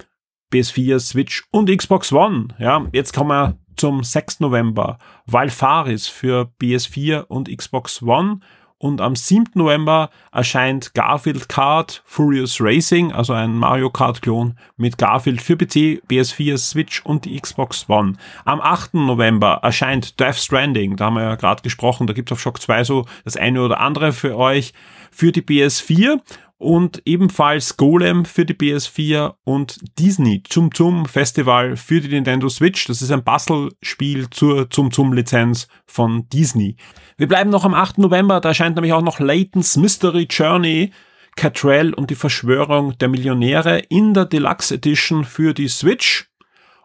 PS4, 0.53 0.99
Switch 0.99 1.47
und 1.51 1.75
Xbox 1.75 2.11
One. 2.11 2.49
Ja, 2.59 2.85
jetzt 2.91 3.13
kommen 3.13 3.29
wir 3.29 3.57
zum 3.77 4.03
6. 4.03 4.41
November. 4.41 4.99
Valfaris 5.25 6.07
für 6.07 6.51
PS4 6.61 7.23
und 7.23 7.49
Xbox 7.55 8.03
One 8.03 8.41
und 8.81 8.99
am 8.99 9.15
7. 9.15 9.51
November 9.53 10.09
erscheint 10.31 10.95
Garfield 10.95 11.47
Kart 11.47 12.01
Furious 12.03 12.59
Racing, 12.59 13.11
also 13.11 13.31
ein 13.31 13.55
Mario 13.55 13.91
Kart-Klon 13.91 14.57
mit 14.75 14.97
Garfield 14.97 15.39
für 15.39 15.55
PC, 15.55 16.01
PS4, 16.09 16.57
Switch 16.57 17.05
und 17.05 17.25
die 17.25 17.39
Xbox 17.39 17.87
One. 17.87 18.13
Am 18.43 18.59
8. 18.59 18.95
November 18.95 19.59
erscheint 19.61 20.19
Death 20.19 20.37
Stranding, 20.37 20.95
da 20.95 21.05
haben 21.05 21.13
wir 21.13 21.23
ja 21.23 21.35
gerade 21.35 21.61
gesprochen, 21.61 22.07
da 22.07 22.13
gibt's 22.13 22.31
auf 22.31 22.41
Shock 22.41 22.59
2 22.59 22.83
so 22.83 23.05
das 23.23 23.37
eine 23.37 23.61
oder 23.61 23.79
andere 23.79 24.13
für 24.13 24.35
euch 24.35 24.73
für 25.11 25.31
die 25.31 25.43
PS4 25.43 26.19
und 26.61 27.01
ebenfalls 27.05 27.75
Golem 27.75 28.23
für 28.23 28.45
die 28.45 28.53
PS4 28.53 29.33
und 29.43 29.79
Disney 29.97 30.43
Zum 30.47 30.73
Zum 30.73 31.05
Festival 31.05 31.75
für 31.75 31.99
die 31.99 32.09
Nintendo 32.09 32.49
Switch. 32.49 32.85
Das 32.85 33.01
ist 33.01 33.11
ein 33.11 33.23
Bastelspiel 33.23 34.29
zur 34.29 34.69
Zum 34.69 34.91
Zum 34.91 35.11
Lizenz 35.11 35.67
von 35.87 36.29
Disney. 36.29 36.75
Wir 37.17 37.27
bleiben 37.27 37.49
noch 37.49 37.65
am 37.65 37.73
8. 37.73 37.97
November, 37.97 38.39
da 38.39 38.49
erscheint 38.49 38.75
nämlich 38.75 38.93
auch 38.93 39.01
noch 39.01 39.19
Layton's 39.19 39.75
Mystery 39.75 40.27
Journey, 40.29 40.91
Catrell 41.35 41.93
und 41.93 42.09
die 42.09 42.15
Verschwörung 42.15 42.97
der 42.99 43.09
Millionäre 43.09 43.79
in 43.89 44.13
der 44.13 44.25
Deluxe 44.25 44.75
Edition 44.75 45.25
für 45.25 45.53
die 45.53 45.67
Switch. 45.67 46.30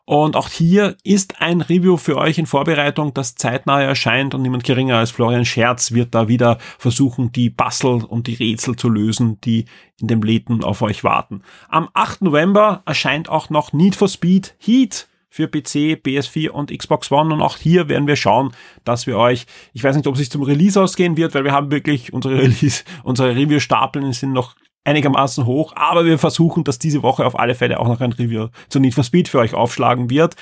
Und 0.06 0.36
auch 0.36 0.48
hier 0.48 0.96
ist 1.02 1.40
ein 1.42 1.60
Review 1.60 1.96
für 1.96 2.16
euch 2.16 2.38
in 2.38 2.46
Vorbereitung, 2.46 3.12
das 3.12 3.34
zeitnah 3.34 3.82
erscheint 3.82 4.36
und 4.36 4.42
niemand 4.42 4.62
geringer 4.62 4.98
als 4.98 5.10
Florian 5.10 5.44
Scherz 5.44 5.90
wird 5.90 6.14
da 6.14 6.28
wieder 6.28 6.58
versuchen, 6.78 7.32
die 7.32 7.50
Bastel 7.50 8.04
und 8.04 8.28
die 8.28 8.34
Rätsel 8.34 8.76
zu 8.76 8.88
lösen, 8.88 9.40
die 9.40 9.64
in 10.00 10.06
dem 10.06 10.22
Läden 10.22 10.62
auf 10.62 10.80
euch 10.82 11.02
warten. 11.02 11.42
Am 11.68 11.88
8. 11.92 12.22
November 12.22 12.82
erscheint 12.86 13.28
auch 13.28 13.50
noch 13.50 13.72
Need 13.72 13.96
for 13.96 14.08
Speed 14.08 14.54
Heat 14.60 15.08
für 15.28 15.48
PC, 15.48 16.00
PS4 16.02 16.50
und 16.50 16.76
Xbox 16.76 17.10
One. 17.10 17.34
Und 17.34 17.42
auch 17.42 17.56
hier 17.56 17.88
werden 17.88 18.06
wir 18.06 18.16
schauen, 18.16 18.52
dass 18.84 19.08
wir 19.08 19.18
euch, 19.18 19.46
ich 19.75 19.82
weiß 19.82 19.96
nicht, 19.96 20.06
ob 20.06 20.14
es 20.14 20.20
sich 20.20 20.30
zum 20.30 20.42
Release 20.42 20.80
ausgehen 20.80 21.16
wird, 21.16 21.34
weil 21.34 21.44
wir 21.44 21.52
haben 21.52 21.72
wirklich 21.72 22.12
unsere 22.12 22.38
Release, 22.38 22.84
unsere 23.02 23.34
Review-Stapeln 23.34 24.12
sind 24.12 24.32
noch 24.32 24.54
einigermaßen 24.87 25.47
hoch, 25.47 25.73
aber 25.76 26.05
wir 26.05 26.19
versuchen, 26.19 26.64
dass 26.64 26.78
diese 26.78 27.02
Woche 27.02 27.26
auf 27.26 27.38
alle 27.38 27.55
Fälle 27.55 27.81
auch 27.81 27.88
noch 27.88 28.00
ein 28.00 28.12
Review 28.12 28.49
zu 28.69 28.81
Need 28.81 28.95
for 28.95 29.05
Speed 29.05 29.28
für 29.28 29.38
euch 29.38 29.55
aufschlagen 29.55 30.11
wird. 30.11 30.37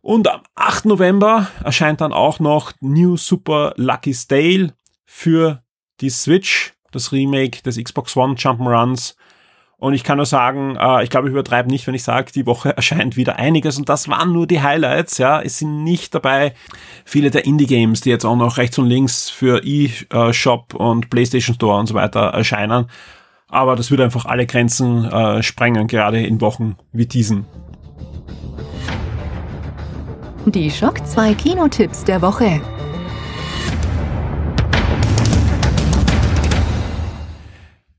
Und 0.00 0.28
am 0.28 0.42
8. 0.54 0.84
November 0.84 1.48
erscheint 1.64 2.00
dann 2.00 2.12
auch 2.12 2.38
noch 2.38 2.72
New 2.80 3.16
Super 3.16 3.74
Lucky 3.76 4.14
Stale 4.14 4.72
für 5.04 5.62
die 6.00 6.10
Switch, 6.10 6.74
das 6.92 7.10
Remake 7.10 7.62
des 7.62 7.76
Xbox 7.76 8.16
One 8.16 8.34
Jump'n'Runs. 8.34 9.16
Und 9.78 9.92
ich 9.92 10.04
kann 10.04 10.16
nur 10.16 10.26
sagen, 10.26 10.76
äh, 10.76 11.02
ich 11.02 11.10
glaube, 11.10 11.28
ich 11.28 11.32
übertreibe 11.32 11.68
nicht, 11.68 11.86
wenn 11.86 11.94
ich 11.94 12.02
sage, 12.02 12.32
die 12.32 12.46
Woche 12.46 12.70
erscheint 12.76 13.16
wieder 13.16 13.36
einiges. 13.36 13.78
Und 13.78 13.88
das 13.88 14.08
waren 14.08 14.32
nur 14.32 14.46
die 14.46 14.62
Highlights, 14.62 15.18
ja. 15.18 15.42
Es 15.42 15.58
sind 15.58 15.84
nicht 15.84 16.14
dabei 16.14 16.54
viele 17.04 17.30
der 17.30 17.44
Indie-Games, 17.44 18.00
die 18.00 18.10
jetzt 18.10 18.24
auch 18.24 18.36
noch 18.36 18.56
rechts 18.56 18.78
und 18.78 18.86
links 18.86 19.28
für 19.28 19.62
eShop 19.64 20.74
und 20.74 21.10
PlayStation 21.10 21.54
Store 21.54 21.78
und 21.78 21.86
so 21.86 21.94
weiter 21.94 22.20
erscheinen. 22.20 22.86
Aber 23.56 23.74
das 23.74 23.90
würde 23.90 24.04
einfach 24.04 24.26
alle 24.26 24.44
Grenzen 24.44 25.06
äh, 25.06 25.42
sprengen, 25.42 25.86
gerade 25.86 26.22
in 26.22 26.42
Wochen 26.42 26.76
wie 26.92 27.06
diesen. 27.06 27.46
Die 30.44 30.70
Schock 30.70 31.06
2 31.06 31.32
Kinotipps 31.32 32.04
der 32.04 32.20
Woche. 32.20 32.60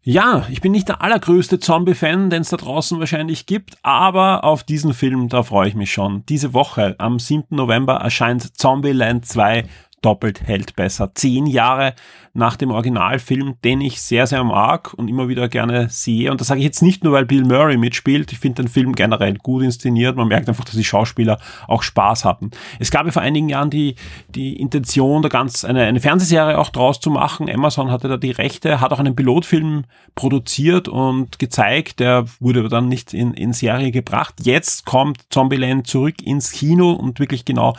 Ja, 0.04 0.46
ich 0.50 0.62
bin 0.62 0.72
nicht 0.72 0.88
der 0.88 1.02
allergrößte 1.02 1.60
Zombie-Fan, 1.60 2.30
den 2.30 2.44
es 2.44 2.50
da 2.50 2.58
draußen 2.58 3.00
wahrscheinlich 3.00 3.48
gibt, 3.48 3.78
aber 3.82 4.44
auf 4.44 4.64
diesen 4.64 4.94
Film, 4.94 5.28
da 5.28 5.42
freue 5.42 5.68
ich 5.68 5.76
mich 5.76 5.92
schon. 5.92 6.24
Diese 6.28 6.54
Woche, 6.54 6.96
am 7.00 7.18
7. 7.18 7.48
November, 7.50 7.96
erscheint 7.96 8.58
Zombieland 8.58 9.26
2 9.26 9.66
doppelt 10.01 10.42
hält 10.46 10.75
besser. 10.75 11.12
Zehn 11.16 11.48
Jahre 11.48 11.94
nach 12.34 12.56
dem 12.56 12.70
Originalfilm, 12.70 13.56
den 13.63 13.82
ich 13.82 14.00
sehr, 14.00 14.27
sehr 14.27 14.44
mag 14.44 14.94
und 14.94 15.08
immer 15.08 15.27
wieder 15.27 15.50
gerne 15.50 15.89
sehe. 15.89 16.32
Und 16.32 16.39
das 16.39 16.48
sage 16.48 16.60
ich 16.60 16.66
jetzt 16.66 16.84
nicht 16.84 17.04
nur, 17.04 17.13
weil 17.13 17.25
Bill 17.25 17.44
Murray 17.44 17.77
mitspielt. 17.77 18.32
Ich 18.32 18.38
finde 18.38 18.62
den 18.62 18.70
Film 18.70 18.94
generell 18.94 19.36
gut 19.38 19.63
inszeniert. 19.63 20.16
Man 20.16 20.27
merkt 20.27 20.48
einfach, 20.48 20.63
dass 20.63 20.75
die 20.75 20.84
Schauspieler 20.84 21.39
auch 21.68 21.82
Spaß 21.82 22.25
hatten. 22.25 22.51
Es 22.80 22.92
gab 22.92 23.08
ja 23.08 23.12
vor 23.12 23.24
einigen 23.24 23.50
Jahren 23.50 23.72
die, 23.72 23.96
die 24.30 24.56
Intention, 24.56 25.24
da 25.24 25.30
ganz 25.30 25.66
eine, 25.66 25.84
eine 25.86 26.00
Fernsehserie 26.00 26.60
auch 26.60 26.70
draus 26.70 27.00
zu 27.00 27.10
machen. 27.10 27.50
Amazon 27.50 27.89
hatte 27.89 28.08
da 28.08 28.18
die 28.18 28.32
Rechte, 28.32 28.80
hat 28.80 28.94
auch 28.94 29.00
einen 29.00 29.16
Pilotfilm 29.16 29.86
produziert 30.13 30.88
und 30.88 31.39
gezeigt. 31.39 32.00
Der 32.00 32.25
wurde 32.39 32.60
aber 32.60 32.70
dann 32.70 32.88
nicht 32.88 33.16
in, 33.16 33.34
in 33.34 33.51
Serie 33.51 33.92
gebracht. 33.92 34.36
Jetzt 34.44 34.86
kommt 34.86 35.24
Zombieland 35.32 35.88
zurück 35.88 36.22
ins 36.22 36.51
Kino 36.51 36.92
und 36.92 37.20
wirklich 37.20 37.46
genau 37.46 37.75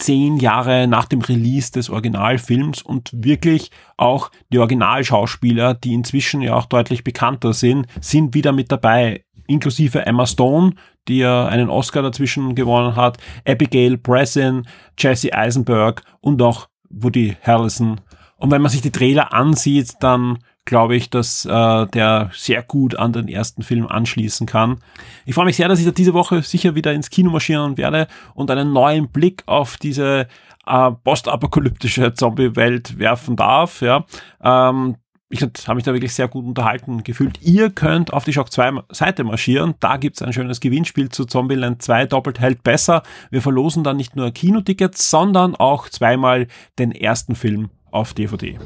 zehn 0.00 0.38
Jahre 0.38 0.86
nach 0.88 1.04
dem 1.04 1.20
Release 1.20 1.70
des 1.70 1.90
Originalfilms 1.90 2.82
und 2.82 3.10
wirklich 3.12 3.70
auch 3.96 4.30
die 4.52 4.58
Originalschauspieler, 4.58 5.74
die 5.74 5.94
inzwischen 5.94 6.40
ja 6.42 6.56
auch 6.56 6.66
deutlich 6.66 7.04
bekannter 7.04 7.52
sind, 7.52 7.86
sind 8.00 8.34
wieder 8.34 8.52
mit 8.52 8.72
dabei, 8.72 9.24
inklusive 9.46 10.06
Emma 10.06 10.26
Stone, 10.26 10.74
die 11.08 11.18
ja 11.18 11.46
einen 11.46 11.68
Oscar 11.68 12.02
dazwischen 12.02 12.54
gewonnen 12.54 12.96
hat, 12.96 13.18
Abigail 13.46 13.96
Breslin, 13.96 14.66
Jesse 14.98 15.34
Eisenberg 15.34 16.02
und 16.20 16.40
auch 16.42 16.68
Woody 16.88 17.36
Harrelson. 17.42 18.00
Und 18.36 18.50
wenn 18.50 18.62
man 18.62 18.70
sich 18.70 18.80
die 18.80 18.92
Trailer 18.92 19.34
ansieht, 19.34 19.94
dann 20.00 20.38
glaube 20.70 20.94
ich, 20.94 21.10
dass 21.10 21.44
äh, 21.44 21.86
der 21.88 22.30
sehr 22.32 22.62
gut 22.62 22.94
an 22.94 23.12
den 23.12 23.26
ersten 23.26 23.62
Film 23.62 23.88
anschließen 23.88 24.46
kann. 24.46 24.78
Ich 25.26 25.34
freue 25.34 25.44
mich 25.44 25.56
sehr, 25.56 25.66
dass 25.66 25.80
ich 25.80 25.84
da 25.84 25.90
diese 25.90 26.14
Woche 26.14 26.42
sicher 26.42 26.76
wieder 26.76 26.92
ins 26.92 27.10
Kino 27.10 27.30
marschieren 27.30 27.76
werde 27.76 28.06
und 28.34 28.50
einen 28.52 28.72
neuen 28.72 29.08
Blick 29.08 29.42
auf 29.46 29.76
diese 29.76 30.28
äh, 30.66 30.90
postapokalyptische 31.04 32.14
Zombie-Welt 32.14 33.00
werfen 33.00 33.34
darf. 33.34 33.82
Ja. 33.82 34.06
Ähm, 34.42 34.94
ich 35.28 35.42
habe 35.42 35.74
mich 35.74 35.84
da 35.84 35.92
wirklich 35.92 36.14
sehr 36.14 36.28
gut 36.28 36.44
unterhalten 36.44 37.02
gefühlt. 37.02 37.42
Ihr 37.42 37.70
könnt 37.70 38.12
auf 38.12 38.22
die 38.22 38.32
Shock 38.32 38.52
2 38.52 38.82
Seite 38.92 39.24
marschieren. 39.24 39.74
Da 39.80 39.96
gibt's 39.96 40.22
ein 40.22 40.32
schönes 40.32 40.60
Gewinnspiel 40.60 41.08
zu 41.08 41.24
Zombieland 41.24 41.82
2 41.82 42.06
doppelt 42.06 42.38
hält 42.38 42.62
besser. 42.62 43.02
Wir 43.30 43.42
verlosen 43.42 43.82
dann 43.82 43.96
nicht 43.96 44.14
nur 44.14 44.30
Kinotickets, 44.30 45.10
sondern 45.10 45.56
auch 45.56 45.88
zweimal 45.88 46.46
den 46.78 46.92
ersten 46.92 47.34
Film 47.34 47.70
auf 47.90 48.14
DVD. 48.14 48.58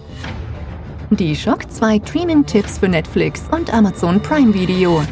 Die 1.10 1.36
Shock 1.36 1.70
2 1.70 2.00
Streaming-Tipps 2.06 2.78
für 2.78 2.88
Netflix 2.88 3.42
und 3.50 3.72
Amazon 3.72 4.20
Prime 4.22 4.54
Video. 4.54 5.02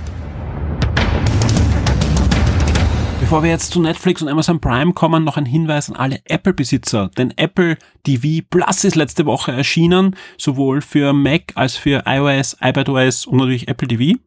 Bevor 3.21 3.43
wir 3.43 3.51
jetzt 3.51 3.73
zu 3.73 3.81
Netflix 3.81 4.23
und 4.23 4.29
Amazon 4.29 4.59
Prime 4.59 4.95
kommen, 4.95 5.23
noch 5.23 5.37
ein 5.37 5.45
Hinweis 5.45 5.91
an 5.91 5.97
alle 5.97 6.21
Apple-Besitzer. 6.25 7.11
Denn 7.19 7.33
Apple 7.37 7.77
TV 8.05 8.45
Plus 8.49 8.85
ist 8.85 8.97
letzte 8.97 9.27
Woche 9.27 9.53
erschienen, 9.53 10.17
sowohl 10.39 10.81
für 10.81 11.13
Mac 11.13 11.53
als 11.57 11.77
für 11.77 12.05
iOS, 12.07 12.57
iPadOS 12.61 13.27
und 13.27 13.37
natürlich 13.37 13.69
Apple 13.69 13.89
TV. 13.89 14.19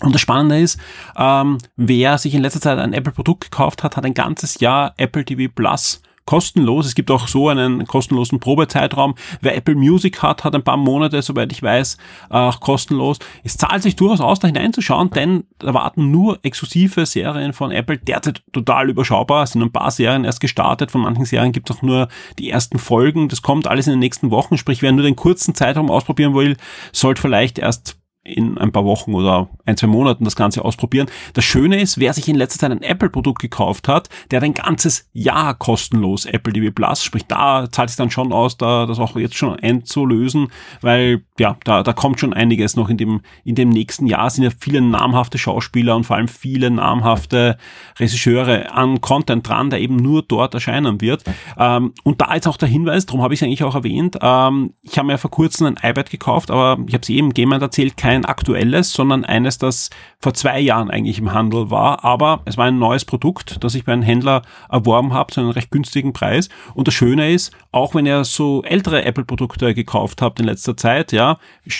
Und 0.00 0.14
das 0.14 0.20
Spannende 0.20 0.60
ist, 0.60 0.78
ähm, 1.16 1.58
wer 1.76 2.16
sich 2.16 2.32
in 2.32 2.42
letzter 2.42 2.60
Zeit 2.60 2.78
ein 2.78 2.92
Apple-Produkt 2.92 3.50
gekauft 3.50 3.82
hat, 3.82 3.96
hat 3.96 4.04
ein 4.04 4.14
ganzes 4.14 4.60
Jahr 4.60 4.94
Apple 4.98 5.24
TV 5.24 5.52
Plus 5.52 6.00
kostenlos. 6.26 6.86
Es 6.86 6.94
gibt 6.94 7.10
auch 7.10 7.28
so 7.28 7.48
einen 7.48 7.86
kostenlosen 7.86 8.40
Probezeitraum. 8.40 9.14
Wer 9.40 9.56
Apple 9.56 9.74
Music 9.74 10.22
hat, 10.22 10.44
hat 10.44 10.54
ein 10.54 10.62
paar 10.62 10.76
Monate, 10.76 11.20
soweit 11.22 11.52
ich 11.52 11.62
weiß, 11.62 11.96
auch 12.30 12.60
kostenlos. 12.60 13.18
Es 13.42 13.56
zahlt 13.56 13.82
sich 13.82 13.96
durchaus 13.96 14.20
aus, 14.20 14.38
da 14.40 14.48
hineinzuschauen, 14.48 15.10
denn 15.10 15.44
da 15.58 15.74
warten 15.74 16.10
nur 16.10 16.38
exklusive 16.42 17.06
Serien 17.06 17.52
von 17.52 17.70
Apple, 17.70 17.98
derzeit 17.98 18.42
total 18.52 18.90
überschaubar. 18.90 19.44
Es 19.44 19.52
sind 19.52 19.62
ein 19.62 19.72
paar 19.72 19.90
Serien 19.90 20.24
erst 20.24 20.40
gestartet, 20.40 20.90
von 20.90 21.02
manchen 21.02 21.24
Serien 21.24 21.52
gibt 21.52 21.70
es 21.70 21.76
auch 21.76 21.82
nur 21.82 22.08
die 22.38 22.50
ersten 22.50 22.78
Folgen. 22.78 23.28
Das 23.28 23.42
kommt 23.42 23.66
alles 23.66 23.86
in 23.86 23.92
den 23.92 24.00
nächsten 24.00 24.30
Wochen, 24.30 24.56
sprich, 24.56 24.82
wer 24.82 24.92
nur 24.92 25.04
den 25.04 25.16
kurzen 25.16 25.54
Zeitraum 25.54 25.90
ausprobieren 25.90 26.34
will, 26.34 26.56
sollte 26.92 27.20
vielleicht 27.20 27.58
erst 27.58 27.96
in 28.24 28.56
ein 28.56 28.72
paar 28.72 28.86
Wochen 28.86 29.14
oder 29.14 29.48
ein, 29.66 29.76
zwei 29.76 29.86
Monaten 29.86 30.24
das 30.24 30.34
Ganze 30.34 30.64
ausprobieren. 30.64 31.08
Das 31.34 31.44
Schöne 31.44 31.80
ist, 31.80 32.00
wer 32.00 32.14
sich 32.14 32.26
in 32.26 32.36
letzter 32.36 32.58
Zeit 32.58 32.70
ein 32.70 32.82
Apple-Produkt 32.82 33.40
gekauft 33.40 33.86
hat, 33.86 34.08
der 34.30 34.38
hat 34.38 34.44
ein 34.44 34.54
ganzes 34.54 35.10
Jahr 35.12 35.54
kostenlos 35.54 36.24
Apple 36.24 36.54
TV 36.54 36.72
Plus. 36.72 37.04
Sprich, 37.04 37.26
da 37.26 37.70
zahlt 37.70 37.90
es 37.90 37.96
dann 37.96 38.10
schon 38.10 38.32
aus, 38.32 38.56
da 38.56 38.86
das 38.86 38.98
auch 38.98 39.16
jetzt 39.16 39.36
schon 39.36 39.58
einzulösen, 39.58 40.48
weil 40.80 41.22
ja, 41.38 41.56
da, 41.64 41.82
da 41.82 41.92
kommt 41.92 42.18
schon 42.18 42.32
einiges 42.32 42.76
noch 42.76 42.88
in 42.88 42.96
dem, 42.96 43.20
in 43.44 43.56
dem 43.56 43.68
nächsten 43.68 44.06
Jahr 44.06 44.30
sind 44.30 44.44
ja 44.44 44.50
viele 44.58 44.80
namhafte 44.80 45.36
Schauspieler 45.36 45.94
und 45.94 46.04
vor 46.04 46.16
allem 46.16 46.28
viele 46.28 46.70
namhafte 46.70 47.58
Regisseure 47.98 48.72
an 48.72 49.02
Content 49.02 49.46
dran, 49.46 49.68
der 49.68 49.80
eben 49.80 49.96
nur 49.96 50.22
dort 50.22 50.54
erscheinen 50.54 51.02
wird. 51.02 51.24
Ähm, 51.58 51.92
und 52.04 52.22
da 52.22 52.32
ist 52.32 52.46
auch 52.46 52.56
der 52.56 52.68
Hinweis, 52.68 53.04
darum 53.04 53.20
habe 53.20 53.34
ich 53.34 53.40
es 53.40 53.44
eigentlich 53.44 53.64
auch 53.64 53.74
erwähnt, 53.74 54.16
ähm, 54.22 54.72
ich 54.82 54.96
habe 54.96 55.08
mir 55.08 55.18
vor 55.18 55.30
kurzem 55.30 55.66
ein 55.66 55.76
iPad 55.82 56.08
gekauft, 56.08 56.50
aber 56.50 56.78
ich 56.86 56.94
habe 56.94 57.02
es 57.02 57.10
eben 57.10 57.30
jemand 57.36 57.62
erzählt, 57.62 57.96
kein 57.96 58.13
kein 58.14 58.24
aktuelles, 58.24 58.92
sondern 58.92 59.24
eines, 59.24 59.58
das 59.58 59.90
vor 60.20 60.34
zwei 60.34 60.60
Jahren 60.60 60.90
eigentlich 60.90 61.18
im 61.18 61.32
Handel 61.32 61.70
war. 61.70 62.04
Aber 62.04 62.40
es 62.44 62.56
war 62.56 62.66
ein 62.66 62.78
neues 62.78 63.04
Produkt, 63.04 63.62
das 63.62 63.74
ich 63.74 63.84
bei 63.84 63.92
einem 63.92 64.02
Händler 64.02 64.42
erworben 64.70 65.12
habe 65.12 65.32
zu 65.32 65.40
einem 65.40 65.50
recht 65.50 65.70
günstigen 65.70 66.12
Preis. 66.12 66.48
Und 66.74 66.86
das 66.86 66.94
Schöne 66.94 67.32
ist, 67.32 67.52
auch 67.72 67.94
wenn 67.94 68.06
ihr 68.06 68.24
so 68.24 68.62
ältere 68.62 69.04
Apple-Produkte 69.04 69.74
gekauft 69.74 70.22
habt 70.22 70.38
in 70.38 70.46
letzter 70.46 70.76
Zeit, 70.76 71.12
ja, 71.12 71.38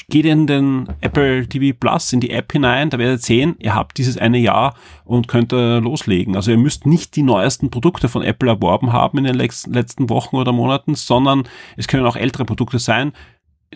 geht 0.09 0.27
in 0.27 0.47
den 0.47 0.89
Apple 1.01 1.47
TV 1.47 1.77
Plus, 1.79 2.13
in 2.13 2.21
die 2.21 2.31
App 2.31 2.53
hinein, 2.53 2.91
da 2.91 2.99
werdet 2.99 3.21
ihr 3.21 3.25
sehen, 3.25 3.57
ihr 3.61 3.75
habt 3.75 3.97
dieses 3.99 4.19
eine 4.19 4.39
Jahr 4.39 4.75
und 5.05 5.29
könnt 5.29 5.53
loslegen. 5.53 6.35
Also 6.35 6.51
ihr 6.51 6.59
müsst 6.59 6.87
nicht 6.87 7.15
die 7.15 7.23
neuesten 7.23 7.71
Produkte 7.71 8.09
von 8.09 8.23
Apple 8.23 8.49
erworben 8.49 8.93
haben 8.93 9.19
in 9.19 9.25
den 9.25 9.37
letzten 9.37 10.11
Wochen 10.11 10.37
oder 10.37 10.53
Monaten, 10.53 10.97
sondern 10.97 11.45
es 11.77 11.87
können 11.87 12.07
auch 12.07 12.17
ältere 12.17 12.45
Produkte 12.45 12.79
sein 12.79 13.13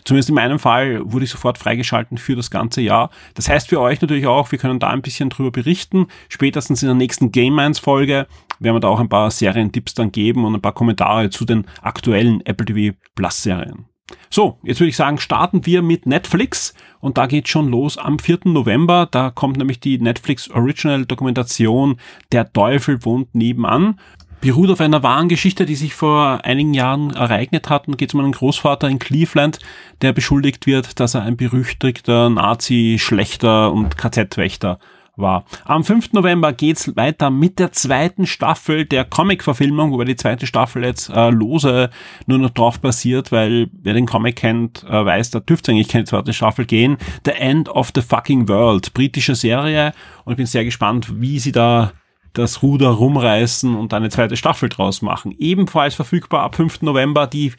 zumindest 0.03 0.29
in 0.29 0.35
meinem 0.35 0.59
Fall 0.59 1.01
wurde 1.03 1.25
ich 1.25 1.31
sofort 1.31 1.57
freigeschalten 1.57 2.17
für 2.17 2.35
das 2.35 2.51
ganze 2.51 2.81
Jahr. 2.81 3.09
Das 3.33 3.49
heißt 3.49 3.69
für 3.69 3.79
euch 3.79 4.01
natürlich 4.01 4.27
auch, 4.27 4.51
wir 4.51 4.59
können 4.59 4.79
da 4.79 4.89
ein 4.89 5.01
bisschen 5.01 5.29
drüber 5.29 5.51
berichten. 5.51 6.07
Spätestens 6.29 6.81
in 6.81 6.87
der 6.87 6.95
nächsten 6.95 7.31
Game 7.31 7.55
Minds 7.55 7.79
Folge 7.79 8.27
werden 8.59 8.75
wir 8.75 8.79
da 8.79 8.87
auch 8.87 8.99
ein 8.99 9.09
paar 9.09 9.31
Serientipps 9.31 9.93
dann 9.93 10.11
geben 10.11 10.45
und 10.45 10.55
ein 10.55 10.61
paar 10.61 10.73
Kommentare 10.73 11.29
zu 11.29 11.45
den 11.45 11.65
aktuellen 11.81 12.45
Apple 12.45 12.65
TV 12.65 12.97
Plus 13.15 13.43
Serien. 13.43 13.85
So, 14.29 14.59
jetzt 14.63 14.79
würde 14.79 14.89
ich 14.89 14.95
sagen, 14.95 15.19
starten 15.19 15.65
wir 15.65 15.81
mit 15.81 16.05
Netflix 16.05 16.73
und 16.99 17.17
da 17.17 17.27
geht 17.27 17.47
schon 17.47 17.69
los 17.69 17.97
am 17.97 18.19
4. 18.19 18.39
November. 18.45 19.07
Da 19.09 19.29
kommt 19.31 19.57
nämlich 19.57 19.79
die 19.79 19.99
Netflix 19.99 20.49
Original 20.49 21.05
Dokumentation 21.05 21.99
Der 22.31 22.51
Teufel 22.51 23.03
wohnt 23.05 23.33
nebenan 23.35 23.99
beruht 24.41 24.69
auf 24.69 24.81
einer 24.81 25.03
wahren 25.03 25.29
Geschichte, 25.29 25.65
die 25.65 25.75
sich 25.75 25.93
vor 25.93 26.39
einigen 26.43 26.73
Jahren 26.73 27.11
ereignet 27.11 27.69
hat. 27.69 27.87
Und 27.87 27.97
geht 27.97 28.13
um 28.13 28.21
einen 28.21 28.31
Großvater 28.31 28.87
in 28.87 28.99
Cleveland, 28.99 29.59
der 30.01 30.13
beschuldigt 30.13 30.65
wird, 30.65 30.99
dass 30.99 31.15
er 31.15 31.23
ein 31.23 31.37
berüchtigter 31.37 32.29
Nazi-Schlechter 32.29 33.71
und 33.71 33.97
KZ-Wächter 33.97 34.79
war. 35.19 35.45
Am 35.65 35.83
5. 35.83 36.13
November 36.13 36.53
geht's 36.53 36.95
weiter 36.95 37.29
mit 37.29 37.59
der 37.59 37.71
zweiten 37.71 38.25
Staffel 38.25 38.85
der 38.85 39.05
Comic-Verfilmung, 39.05 39.91
wobei 39.91 40.05
die 40.05 40.15
zweite 40.15 40.47
Staffel 40.47 40.83
jetzt 40.83 41.09
äh, 41.09 41.29
lose 41.29 41.89
nur 42.25 42.37
noch 42.37 42.49
drauf 42.49 42.79
basiert, 42.79 43.31
weil 43.31 43.69
wer 43.73 43.93
den 43.93 44.05
Comic 44.05 44.37
kennt, 44.37 44.83
äh, 44.85 45.05
weiß, 45.05 45.31
da 45.31 45.39
dürfte 45.39 45.71
eigentlich 45.71 45.89
keine 45.89 46.05
zweite 46.05 46.33
Staffel 46.33 46.65
gehen. 46.65 46.97
The 47.25 47.31
End 47.31 47.69
of 47.69 47.91
the 47.93 48.01
Fucking 48.01 48.47
World, 48.47 48.93
britische 48.93 49.35
Serie 49.35 49.93
und 50.25 50.33
ich 50.33 50.37
bin 50.37 50.45
sehr 50.45 50.65
gespannt, 50.65 51.21
wie 51.21 51.39
sie 51.39 51.51
da 51.51 51.91
das 52.33 52.61
Ruder 52.61 52.89
rumreißen 52.89 53.75
und 53.75 53.93
eine 53.93 54.09
zweite 54.09 54.37
Staffel 54.37 54.69
draus 54.69 55.01
machen. 55.01 55.35
Ebenfalls 55.37 55.95
verfügbar 55.95 56.43
ab 56.43 56.55
5. 56.55 56.81
November 56.81 57.27
die 57.27 57.53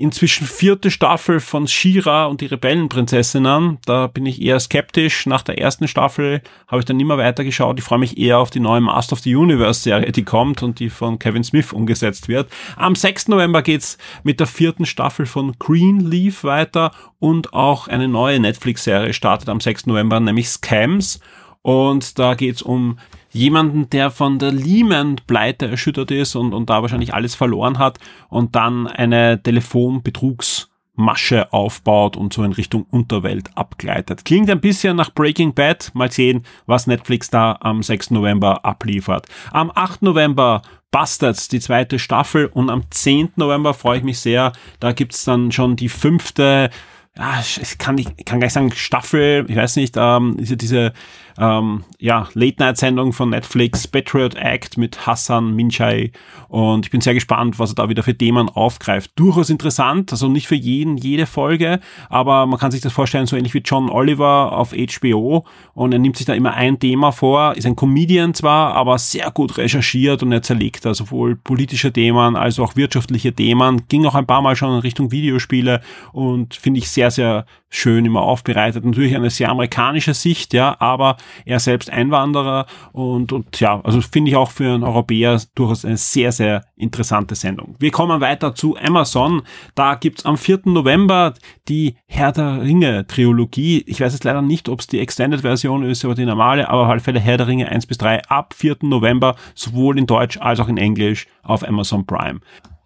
inzwischen 0.00 0.46
vierte 0.46 0.90
Staffel 0.90 1.40
von 1.40 1.68
Shira 1.68 2.24
und 2.24 2.40
die 2.40 2.46
Rebellenprinzessinnen. 2.46 3.78
Da 3.84 4.06
bin 4.06 4.24
ich 4.24 4.40
eher 4.40 4.58
skeptisch. 4.58 5.26
Nach 5.26 5.42
der 5.42 5.58
ersten 5.58 5.88
Staffel 5.88 6.40
habe 6.68 6.80
ich 6.80 6.86
dann 6.86 6.98
immer 6.98 7.18
weiter 7.18 7.44
geschaut. 7.44 7.78
Ich 7.78 7.84
freue 7.84 7.98
mich 7.98 8.16
eher 8.16 8.38
auf 8.38 8.48
die 8.50 8.60
neue 8.60 8.80
Master 8.80 9.12
of 9.12 9.20
the 9.20 9.34
Universe 9.34 9.82
Serie, 9.82 10.10
die 10.10 10.24
kommt 10.24 10.62
und 10.62 10.78
die 10.80 10.88
von 10.88 11.18
Kevin 11.18 11.44
Smith 11.44 11.72
umgesetzt 11.72 12.28
wird. 12.28 12.50
Am 12.76 12.94
6. 12.94 13.28
November 13.28 13.60
geht's 13.60 13.98
mit 14.22 14.40
der 14.40 14.46
vierten 14.46 14.86
Staffel 14.86 15.26
von 15.26 15.54
Greenleaf 15.58 16.44
weiter 16.44 16.92
und 17.18 17.52
auch 17.52 17.86
eine 17.86 18.08
neue 18.08 18.40
Netflix-Serie 18.40 19.12
startet 19.12 19.50
am 19.50 19.60
6. 19.60 19.86
November, 19.86 20.18
nämlich 20.18 20.48
Scams. 20.48 21.20
Und 21.62 22.18
da 22.18 22.34
geht's 22.34 22.62
um 22.62 22.98
jemanden, 23.30 23.88
der 23.90 24.10
von 24.10 24.38
der 24.38 24.52
Lehman-Pleite 24.52 25.68
erschüttert 25.68 26.10
ist 26.10 26.34
und, 26.34 26.52
und 26.52 26.70
da 26.70 26.82
wahrscheinlich 26.82 27.14
alles 27.14 27.34
verloren 27.34 27.78
hat 27.78 27.98
und 28.28 28.56
dann 28.56 28.86
eine 28.86 29.42
Telefonbetrugsmasche 29.42 31.52
aufbaut 31.52 32.16
und 32.16 32.32
so 32.32 32.42
in 32.42 32.52
Richtung 32.52 32.86
Unterwelt 32.90 33.56
abgleitet. 33.56 34.24
Klingt 34.24 34.50
ein 34.50 34.60
bisschen 34.60 34.96
nach 34.96 35.12
Breaking 35.12 35.54
Bad. 35.54 35.90
Mal 35.94 36.10
sehen, 36.10 36.44
was 36.66 36.86
Netflix 36.86 37.30
da 37.30 37.56
am 37.60 37.82
6. 37.82 38.10
November 38.10 38.64
abliefert. 38.64 39.26
Am 39.52 39.70
8. 39.74 40.02
November 40.02 40.62
Bastards, 40.90 41.48
die 41.48 41.60
zweite 41.60 42.00
Staffel 42.00 42.46
und 42.46 42.68
am 42.68 42.82
10. 42.90 43.34
November 43.36 43.74
freue 43.74 43.98
ich 43.98 44.04
mich 44.04 44.18
sehr. 44.18 44.52
Da 44.80 44.92
gibt's 44.92 45.24
dann 45.24 45.52
schon 45.52 45.76
die 45.76 45.88
fünfte 45.88 46.70
ja, 47.16 47.40
ich 47.40 47.78
kann, 47.78 47.98
ich 47.98 48.06
kann 48.24 48.38
gar 48.38 48.46
nicht 48.46 48.52
sagen 48.52 48.72
Staffel, 48.72 49.44
ich 49.48 49.56
weiß 49.56 49.76
nicht, 49.76 49.96
ähm, 49.98 50.36
ist 50.38 50.50
ja 50.50 50.56
diese 50.56 50.92
ähm, 51.38 51.84
ja, 51.98 52.28
Late-Night-Sendung 52.34 53.12
von 53.12 53.30
Netflix, 53.30 53.86
Patriot 53.86 54.34
Act 54.34 54.78
mit 54.78 55.06
Hassan 55.06 55.54
Minchai. 55.54 56.12
Und 56.48 56.86
ich 56.86 56.90
bin 56.90 57.00
sehr 57.00 57.14
gespannt, 57.14 57.58
was 57.58 57.72
er 57.72 57.76
da 57.76 57.88
wieder 57.88 58.02
für 58.02 58.16
Themen 58.16 58.48
aufgreift. 58.48 59.12
Durchaus 59.16 59.50
interessant, 59.50 60.12
also 60.12 60.28
nicht 60.28 60.48
für 60.48 60.56
jeden, 60.56 60.96
jede 60.96 61.26
Folge, 61.26 61.80
aber 62.08 62.46
man 62.46 62.58
kann 62.58 62.70
sich 62.70 62.80
das 62.80 62.92
vorstellen, 62.92 63.26
so 63.26 63.36
ähnlich 63.36 63.54
wie 63.54 63.62
John 63.64 63.90
Oliver 63.90 64.52
auf 64.52 64.72
HBO. 64.72 65.44
Und 65.74 65.92
er 65.92 65.98
nimmt 65.98 66.16
sich 66.16 66.26
da 66.26 66.34
immer 66.34 66.54
ein 66.54 66.78
Thema 66.78 67.12
vor, 67.12 67.56
ist 67.56 67.66
ein 67.66 67.76
Comedian 67.76 68.34
zwar, 68.34 68.74
aber 68.74 68.98
sehr 68.98 69.30
gut 69.30 69.58
recherchiert 69.58 70.22
und 70.22 70.32
er 70.32 70.42
zerlegt 70.42 70.84
da 70.84 70.94
sowohl 70.94 71.36
politische 71.36 71.92
Themen 71.92 72.36
als 72.36 72.58
auch 72.58 72.76
wirtschaftliche 72.76 73.32
Themen. 73.32 73.82
Ging 73.88 74.04
auch 74.06 74.14
ein 74.14 74.26
paar 74.26 74.42
Mal 74.42 74.56
schon 74.56 74.74
in 74.74 74.80
Richtung 74.80 75.10
Videospiele 75.12 75.80
und 76.12 76.54
finde 76.54 76.78
ich 76.78 76.90
sehr, 76.90 77.10
sehr 77.10 77.46
schön 77.70 78.04
immer 78.04 78.22
aufbereitet. 78.22 78.84
Natürlich 78.84 79.14
eine 79.14 79.30
sehr 79.30 79.48
amerikanische 79.48 80.12
Sicht, 80.12 80.52
ja, 80.52 80.76
aber 80.80 81.16
er 81.44 81.60
selbst 81.60 81.88
Einwanderer 81.88 82.66
und, 82.92 83.32
und 83.32 83.58
ja, 83.60 83.80
also 83.82 84.00
finde 84.00 84.30
ich 84.30 84.36
auch 84.36 84.50
für 84.50 84.74
einen 84.74 84.82
Europäer 84.82 85.40
durchaus 85.54 85.84
eine 85.84 85.96
sehr, 85.96 86.32
sehr 86.32 86.64
interessante 86.76 87.36
Sendung. 87.36 87.76
Wir 87.78 87.92
kommen 87.92 88.20
weiter 88.20 88.54
zu 88.54 88.76
Amazon. 88.76 89.42
Da 89.74 89.94
gibt's 89.94 90.26
am 90.26 90.36
4. 90.36 90.62
November 90.64 91.34
die 91.68 91.94
Herr 92.06 92.32
der 92.32 92.62
Ringe 92.62 93.06
Trilogie. 93.06 93.84
Ich 93.86 94.00
weiß 94.00 94.12
jetzt 94.12 94.24
leider 94.24 94.42
nicht, 94.42 94.68
ob 94.68 94.80
es 94.80 94.88
die 94.88 94.98
Extended 94.98 95.42
Version 95.42 95.84
ist 95.84 96.04
oder 96.04 96.16
die 96.16 96.26
normale, 96.26 96.68
aber 96.68 96.82
auf 96.82 96.88
alle 96.88 97.00
Fälle 97.00 97.20
Herr 97.20 97.36
der 97.36 97.46
Ringe 97.46 97.68
1 97.68 97.86
bis 97.86 97.98
3 97.98 98.22
ab 98.24 98.54
4. 98.54 98.78
November, 98.82 99.36
sowohl 99.54 99.98
in 99.98 100.06
Deutsch 100.06 100.38
als 100.38 100.58
auch 100.58 100.68
in 100.68 100.76
Englisch 100.76 101.26
auf 101.42 101.66
Amazon 101.66 102.04
Prime. 102.04 102.40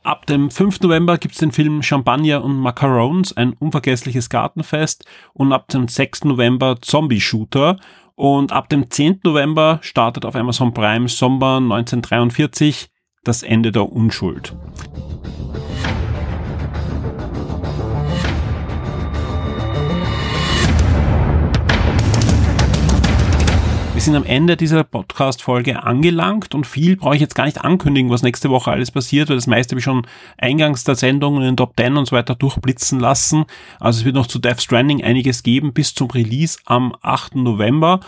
Ab 0.05 0.27
dem 0.27 0.51
5. 0.51 0.81
November 0.83 1.17
gibt's 1.17 1.39
den 1.39 1.51
Film 1.51 1.83
Champagner 1.83 2.45
und 2.45 2.61
Macarons, 2.61 3.35
ein 3.39 3.55
unvergessliches 3.55 4.29
Gartenfest. 4.29 5.07
Und 5.33 5.51
ab 5.55 5.69
dem 5.69 5.89
6. 5.89 6.25
November 6.25 6.77
Zombie 6.83 7.23
Shooter. 7.23 7.79
Und 8.15 8.53
ab 8.53 8.69
dem 8.69 8.91
10. 8.91 9.21
November 9.25 9.79
startet 9.81 10.27
auf 10.27 10.37
Amazon 10.37 10.75
Prime 10.75 11.09
Sommer 11.09 11.57
1943 11.57 12.91
das 13.25 13.43
Ende 13.43 13.73
der 13.73 13.91
Unschuld. 13.91 14.55
Sind 24.05 24.17
am 24.17 24.27
Ende 24.27 24.59
dieser 24.59 24.85
Podcast-Folge 24.85 25.83
angelangt 25.83 26.55
und 26.55 26.67
viel 26.67 26.97
brauche 26.97 27.15
ich 27.15 27.23
jetzt 27.23 27.35
gar 27.35 27.47
nicht 27.47 27.65
ankündigen, 27.65 28.11
was 28.11 28.23
nächste 28.23 28.51
Woche 28.51 28.71
alles 28.71 28.91
passiert, 28.91 29.31
weil 29.31 29.37
das 29.37 29.47
meiste 29.47 29.73
habe 29.73 29.79
ich 29.79 29.85
schon 29.85 30.07
eingangs 30.37 30.85
der 30.85 30.95
Sendung 30.95 31.37
in 31.37 31.45
den 31.45 31.57
Top 31.57 31.73
10 31.79 31.97
und 31.97 32.07
so 32.07 32.15
weiter 32.15 32.35
durchblitzen 32.35 33.01
lassen. 33.01 33.47
Also 33.81 34.01
es 34.01 34.05
wird 34.05 34.15
noch 34.15 34.27
zu 34.27 34.39
Death 34.39 34.61
Stranding 34.61 35.03
einiges 35.03 35.43
geben 35.43 35.73
bis 35.73 35.95
zum 35.95 36.11
Release 36.11 36.59
am 36.67 36.95
8. 37.01 37.37
November. 37.37 38.01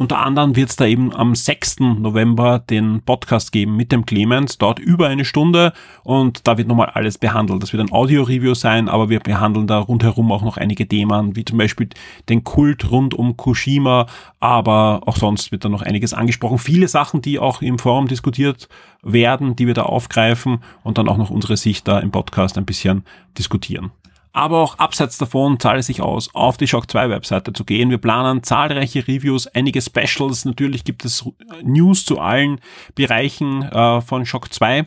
Unter 0.00 0.20
anderem 0.20 0.56
wird 0.56 0.70
es 0.70 0.76
da 0.76 0.86
eben 0.86 1.14
am 1.14 1.34
6. 1.34 1.80
November 1.80 2.58
den 2.58 3.02
Podcast 3.02 3.52
geben 3.52 3.76
mit 3.76 3.92
dem 3.92 4.06
Clemens, 4.06 4.56
dort 4.56 4.78
über 4.78 5.08
eine 5.08 5.26
Stunde 5.26 5.74
und 6.04 6.48
da 6.48 6.56
wird 6.56 6.68
nochmal 6.68 6.88
alles 6.94 7.18
behandelt. 7.18 7.62
Das 7.62 7.74
wird 7.74 7.82
ein 7.82 7.92
Audio-Review 7.92 8.54
sein, 8.54 8.88
aber 8.88 9.10
wir 9.10 9.20
behandeln 9.20 9.66
da 9.66 9.78
rundherum 9.78 10.32
auch 10.32 10.40
noch 10.40 10.56
einige 10.56 10.88
Themen, 10.88 11.36
wie 11.36 11.44
zum 11.44 11.58
Beispiel 11.58 11.90
den 12.30 12.44
Kult 12.44 12.90
rund 12.90 13.12
um 13.12 13.36
Kushima, 13.36 14.06
aber 14.38 15.02
auch 15.04 15.18
sonst 15.18 15.52
wird 15.52 15.66
da 15.66 15.68
noch 15.68 15.82
einiges 15.82 16.14
angesprochen. 16.14 16.56
Viele 16.56 16.88
Sachen, 16.88 17.20
die 17.20 17.38
auch 17.38 17.60
im 17.60 17.78
Forum 17.78 18.08
diskutiert 18.08 18.70
werden, 19.02 19.54
die 19.54 19.66
wir 19.66 19.74
da 19.74 19.82
aufgreifen 19.82 20.60
und 20.82 20.96
dann 20.96 21.08
auch 21.08 21.18
noch 21.18 21.28
unsere 21.28 21.58
Sicht 21.58 21.86
da 21.86 21.98
im 21.98 22.10
Podcast 22.10 22.56
ein 22.56 22.64
bisschen 22.64 23.04
diskutieren. 23.36 23.90
Aber 24.32 24.58
auch 24.58 24.78
abseits 24.78 25.18
davon 25.18 25.58
zahlt 25.58 25.80
es 25.80 25.86
sich 25.86 26.02
aus, 26.02 26.32
auf 26.34 26.56
die 26.56 26.68
Shock 26.68 26.90
2 26.90 27.10
Webseite 27.10 27.52
zu 27.52 27.64
gehen. 27.64 27.90
Wir 27.90 27.98
planen 27.98 28.42
zahlreiche 28.42 29.06
Reviews, 29.08 29.48
einige 29.48 29.82
Specials. 29.82 30.44
Natürlich 30.44 30.84
gibt 30.84 31.04
es 31.04 31.24
News 31.62 32.04
zu 32.04 32.20
allen 32.20 32.60
Bereichen 32.94 33.62
äh, 33.62 34.00
von 34.00 34.24
Shock 34.26 34.52
2. 34.52 34.86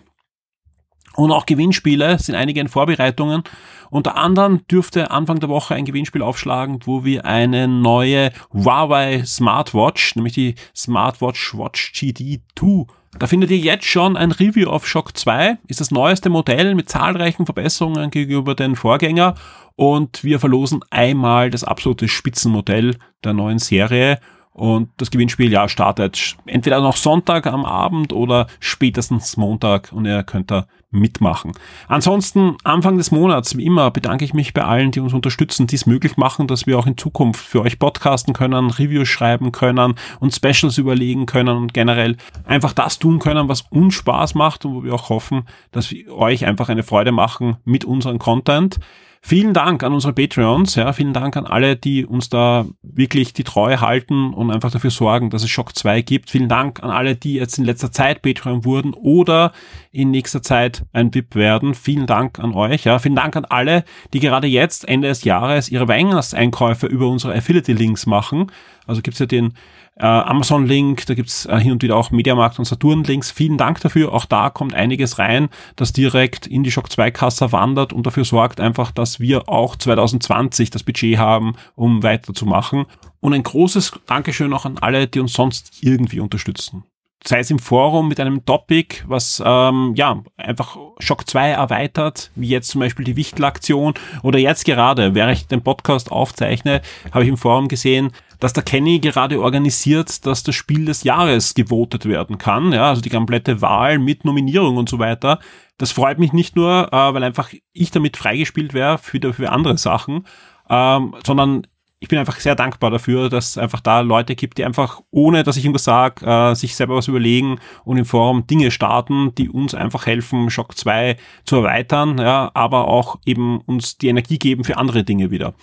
Und 1.16 1.32
auch 1.32 1.46
Gewinnspiele 1.46 2.18
sind 2.20 2.36
einige 2.36 2.60
in 2.60 2.70
Vorbereitungen. 2.70 3.44
Unter 3.90 4.16
anderem 4.16 4.66
dürfte 4.68 5.12
Anfang 5.12 5.40
der 5.40 5.50
Woche 5.50 5.76
ein 5.76 5.86
Gewinnspiel 5.86 6.24
aufschlagen, 6.24 6.80
wo 6.86 7.04
wir 7.04 7.26
eine 7.26 7.68
neue 7.68 8.32
Huawei 8.52 9.24
Smartwatch, 9.24 10.16
nämlich 10.16 10.34
die 10.34 10.56
Smartwatch 10.76 11.56
Watch 11.56 11.92
GD 11.94 12.42
2 12.58 12.88
da 13.20 13.28
findet 13.28 13.52
ihr 13.52 13.58
jetzt 13.58 13.86
schon 13.86 14.18
ein 14.18 14.32
Review 14.32 14.70
auf 14.70 14.88
Shock 14.88 15.16
2, 15.18 15.58
ist 15.68 15.80
das 15.80 15.92
neueste 15.92 16.30
Modell 16.30 16.74
mit 16.74 16.90
zahlreichen 16.90 17.46
Verbesserungen 17.46 18.10
gegenüber 18.10 18.56
den 18.56 18.76
Vorgänger. 18.76 19.36
Und 19.76 20.24
wir 20.24 20.40
verlosen 20.40 20.82
einmal 20.90 21.50
das 21.50 21.64
absolute 21.64 22.08
Spitzenmodell 22.08 22.98
der 23.24 23.34
neuen 23.34 23.60
Serie 23.60 24.20
und 24.54 24.90
das 24.98 25.10
Gewinnspiel 25.10 25.52
ja 25.52 25.68
startet 25.68 26.38
entweder 26.46 26.80
noch 26.80 26.96
Sonntag 26.96 27.48
am 27.48 27.66
Abend 27.66 28.14
oder 28.14 28.48
spätestens 28.60 29.36
Montag 29.36 29.92
und 29.92 30.06
ihr 30.06 30.24
könnt 30.24 30.52
da 30.52 30.68
mitmachen. 30.92 31.54
Ansonsten 31.88 32.56
Anfang 32.64 32.98
des 32.98 33.12
Monats, 33.12 33.58
wie 33.58 33.66
immer, 33.66 33.90
bedanke 33.90 34.24
ich 34.24 34.36
mich 34.36 34.54
bei 34.54 34.64
allen, 34.64 34.92
die 34.92 35.00
uns 35.00 35.14
unterstützen, 35.14 35.66
die 35.66 35.76
es 35.76 35.88
möglich 35.88 36.18
machen, 36.18 36.48
dass 36.48 36.68
wir 36.68 36.78
auch 36.78 36.86
in 36.86 36.98
Zukunft 36.98 37.44
für 37.44 37.62
euch 37.62 37.80
podcasten 37.80 38.34
können, 38.34 38.70
Reviews 38.70 39.08
schreiben 39.08 39.52
können 39.52 39.96
und 40.20 40.36
Specials 40.36 40.78
überlegen 40.78 41.26
können 41.26 41.58
und 41.58 41.74
generell 41.74 42.16
einfach 42.46 42.74
das 42.74 43.00
tun 43.00 43.18
können, 43.18 43.50
was 43.50 43.62
uns 43.72 43.96
Spaß 43.96 44.36
macht 44.36 44.66
und 44.66 44.76
wo 44.76 44.84
wir 44.84 44.94
auch 44.94 45.10
hoffen, 45.10 45.48
dass 45.72 45.90
wir 45.90 46.14
euch 46.14 46.46
einfach 46.46 46.70
eine 46.70 46.84
Freude 46.84 47.12
machen 47.12 47.58
mit 47.66 47.86
unserem 47.86 48.20
Content. 48.20 48.80
Vielen 49.26 49.54
Dank 49.54 49.84
an 49.84 49.94
unsere 49.94 50.12
Patreons, 50.12 50.76
ja, 50.76 50.92
vielen 50.92 51.14
Dank 51.14 51.38
an 51.38 51.46
alle, 51.46 51.78
die 51.78 52.06
uns 52.06 52.28
da 52.28 52.66
wirklich 52.82 53.32
die 53.32 53.46
Treue 53.46 53.80
halten 53.80 54.34
und 54.34 54.52
einfach 54.52 54.70
dafür 54.70 54.90
sorgen, 54.90 55.30
dass 55.30 55.44
es 55.44 55.50
Shock 55.50 55.78
2 55.78 56.02
gibt. 56.02 56.30
Vielen 56.30 56.50
Dank 56.50 56.84
an 56.84 56.90
alle, 56.90 57.16
die 57.16 57.36
jetzt 57.36 57.58
in 57.58 57.64
letzter 57.64 57.90
Zeit 57.90 58.22
Patreon 58.22 58.66
wurden 58.66 58.94
oder 58.94 59.54
in 59.94 60.12
nächster 60.12 60.42
Zeit 60.42 60.84
ein 60.92 61.14
VIP 61.14 61.36
werden. 61.36 61.74
Vielen 61.74 62.06
Dank 62.06 62.38
an 62.38 62.54
euch, 62.54 62.84
ja. 62.84 63.00
Vielen 63.00 63.16
Dank 63.16 63.38
an 63.38 63.46
alle, 63.46 63.86
die 64.12 64.20
gerade 64.20 64.48
jetzt, 64.48 64.90
Ende 64.90 65.08
des 65.08 65.24
Jahres, 65.24 65.70
ihre 65.70 65.88
Weihnachtseinkäufe 65.88 66.88
über 66.88 67.08
unsere 67.08 67.34
Affiliate-Links 67.34 68.06
machen. 68.06 68.52
Also 68.88 69.02
gibt's 69.02 69.20
ja 69.20 69.26
den 69.26 69.54
äh, 69.96 70.06
Amazon-Link, 70.06 71.06
da 71.06 71.14
gibt's 71.14 71.46
äh, 71.46 71.60
hin 71.60 71.72
und 71.72 71.84
wieder 71.84 71.96
auch 71.96 72.12
Mediamarkt 72.12 72.60
und 72.60 72.66
Saturn-Links. 72.66 73.32
Vielen 73.32 73.58
Dank 73.58 73.80
dafür. 73.82 74.14
Auch 74.14 74.26
da 74.26 74.50
kommt 74.50 74.74
einiges 74.74 75.20
rein, 75.20 75.50
das 75.76 75.94
direkt 75.94 76.48
in 76.48 76.64
die 76.64 76.72
Shock 76.72 76.88
2-Kasse 76.88 77.52
wandert 77.52 77.94
und 77.94 78.06
dafür 78.06 78.26
sorgt 78.26 78.60
einfach, 78.60 78.92
dass 78.92 79.20
wir 79.20 79.50
auch 79.50 79.76
2020 79.76 80.70
das 80.70 80.84
Budget 80.84 81.18
haben, 81.18 81.56
um 81.76 82.04
weiterzumachen. 82.04 82.86
Und 83.20 83.34
ein 83.34 83.44
großes 83.44 83.94
Dankeschön 84.06 84.54
auch 84.54 84.66
an 84.66 84.78
alle, 84.80 85.08
die 85.08 85.20
uns 85.20 85.34
sonst 85.34 85.78
irgendwie 85.82 86.20
unterstützen 86.20 86.84
sei 87.26 87.40
es 87.40 87.50
im 87.50 87.60
Forum 87.60 88.10
mit 88.10 88.20
einem 88.20 88.46
Topic, 88.46 89.04
was 89.08 89.42
ähm, 89.46 89.94
ja 89.96 90.22
einfach 90.38 90.78
Shock 91.00 91.30
2 91.30 91.52
erweitert, 91.52 92.32
wie 92.36 92.50
jetzt 92.50 92.70
zum 92.70 92.82
Beispiel 92.82 93.06
die 93.06 93.16
Wichtelaktion 93.16 93.94
oder 94.24 94.40
jetzt 94.40 94.66
gerade, 94.66 95.16
während 95.16 95.38
ich 95.38 95.48
den 95.48 95.62
Podcast 95.62 96.12
aufzeichne, 96.12 96.82
habe 97.12 97.24
ich 97.24 97.30
im 97.30 97.38
Forum 97.38 97.68
gesehen, 97.68 98.12
dass 98.44 98.52
der 98.52 98.64
Kenny 98.64 99.00
gerade 99.00 99.40
organisiert, 99.40 100.26
dass 100.26 100.44
das 100.44 100.54
Spiel 100.54 100.84
des 100.84 101.06
Jahres 101.06 101.54
gewotet 101.54 102.06
werden 102.06 102.38
kann. 102.38 102.74
Ja, 102.74 102.90
also 102.90 103.02
die 103.02 103.10
komplette 103.10 103.62
Wahl 103.62 104.00
mit 104.00 104.26
Nominierung 104.26 104.76
und 104.76 104.90
so 104.90 105.00
weiter. 105.00 105.40
Das 105.78 105.94
freut 105.94 106.20
mich 106.20 106.34
nicht 106.34 106.58
nur, 106.58 106.90
äh, 106.92 107.14
weil 107.14 107.24
einfach 107.24 107.54
ich 107.72 107.92
damit 107.92 108.18
freigespielt 108.18 108.74
wäre 108.74 108.98
für, 108.98 109.34
für 109.34 109.50
andere 109.50 109.78
Sachen, 109.78 110.28
ähm, 110.70 111.16
sondern 111.26 111.66
ich 112.02 112.10
bin 112.10 112.20
einfach 112.20 112.38
sehr 112.42 112.56
dankbar 112.56 112.92
dafür, 112.92 113.30
dass 113.30 113.52
es 113.52 113.58
einfach 113.58 113.80
da 113.80 114.02
Leute 114.02 114.36
gibt, 114.36 114.58
die 114.58 114.66
einfach, 114.66 115.00
ohne 115.10 115.44
dass 115.44 115.56
ich 115.56 115.64
irgendwas 115.64 115.86
sage, 115.86 116.26
äh, 116.26 116.54
sich 116.54 116.76
selber 116.76 116.96
was 116.96 117.08
überlegen 117.08 117.60
und 117.86 117.96
im 117.96 118.04
Forum 118.04 118.46
Dinge 118.46 118.72
starten, 118.72 119.34
die 119.36 119.48
uns 119.48 119.74
einfach 119.74 120.06
helfen, 120.06 120.50
Shock 120.50 120.78
2 120.78 121.16
zu 121.46 121.56
erweitern, 121.56 122.18
ja, 122.18 122.52
aber 122.56 122.90
auch 122.90 123.20
eben 123.26 123.62
uns 123.62 123.98
die 123.98 124.10
Energie 124.10 124.38
geben 124.38 124.66
für 124.66 124.76
andere 124.76 125.06
Dinge 125.06 125.32
wieder. 125.32 125.54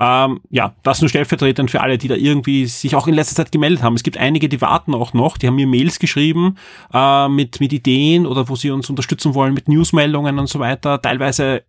Ähm, 0.00 0.40
ja, 0.48 0.74
das 0.82 1.02
nur 1.02 1.10
stellvertretend 1.10 1.70
für 1.70 1.82
alle, 1.82 1.98
die 1.98 2.08
da 2.08 2.14
irgendwie 2.14 2.64
sich 2.64 2.96
auch 2.96 3.06
in 3.06 3.14
letzter 3.14 3.36
Zeit 3.36 3.52
gemeldet 3.52 3.82
haben. 3.82 3.94
Es 3.94 4.02
gibt 4.02 4.16
einige, 4.16 4.48
die 4.48 4.62
warten 4.62 4.94
auch 4.94 5.12
noch, 5.12 5.36
die 5.36 5.46
haben 5.46 5.56
mir 5.56 5.66
Mails 5.66 5.98
geschrieben 5.98 6.56
äh, 6.94 7.28
mit, 7.28 7.60
mit 7.60 7.74
Ideen 7.74 8.26
oder 8.26 8.48
wo 8.48 8.56
sie 8.56 8.70
uns 8.70 8.88
unterstützen 8.88 9.34
wollen 9.34 9.52
mit 9.52 9.68
Newsmeldungen 9.68 10.38
und 10.38 10.48
so 10.48 10.58
weiter. 10.58 11.02
Teilweise 11.02 11.64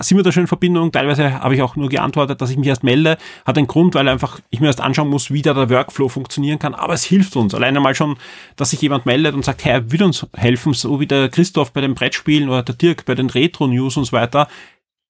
sind 0.00 0.16
wir 0.16 0.24
da 0.24 0.32
schon 0.32 0.42
in 0.42 0.46
Verbindung, 0.48 0.90
teilweise 0.90 1.40
habe 1.40 1.54
ich 1.54 1.62
auch 1.62 1.76
nur 1.76 1.88
geantwortet, 1.88 2.40
dass 2.40 2.50
ich 2.50 2.56
mich 2.56 2.66
erst 2.66 2.82
melde. 2.82 3.16
Hat 3.46 3.56
einen 3.56 3.68
Grund, 3.68 3.94
weil 3.94 4.08
einfach 4.08 4.40
ich 4.50 4.58
mir 4.58 4.66
erst 4.66 4.80
anschauen 4.80 5.08
muss, 5.08 5.30
wie 5.30 5.42
da 5.42 5.54
der 5.54 5.70
Workflow 5.70 6.08
funktionieren 6.08 6.58
kann. 6.58 6.74
Aber 6.74 6.94
es 6.94 7.04
hilft 7.04 7.36
uns. 7.36 7.54
Alleine 7.54 7.78
mal 7.78 7.94
schon, 7.94 8.16
dass 8.56 8.70
sich 8.70 8.82
jemand 8.82 9.06
meldet 9.06 9.36
und 9.36 9.44
sagt, 9.44 9.64
hey, 9.64 9.74
er 9.74 9.92
will 9.92 10.02
uns 10.02 10.26
helfen, 10.36 10.72
so 10.72 10.98
wie 10.98 11.06
der 11.06 11.28
Christoph 11.28 11.72
bei 11.72 11.80
den 11.80 11.94
Brettspielen 11.94 12.48
oder 12.48 12.64
der 12.64 12.74
Dirk 12.74 13.04
bei 13.04 13.14
den 13.14 13.30
Retro-News 13.30 13.96
und 13.96 14.04
so 14.04 14.12
weiter 14.12 14.48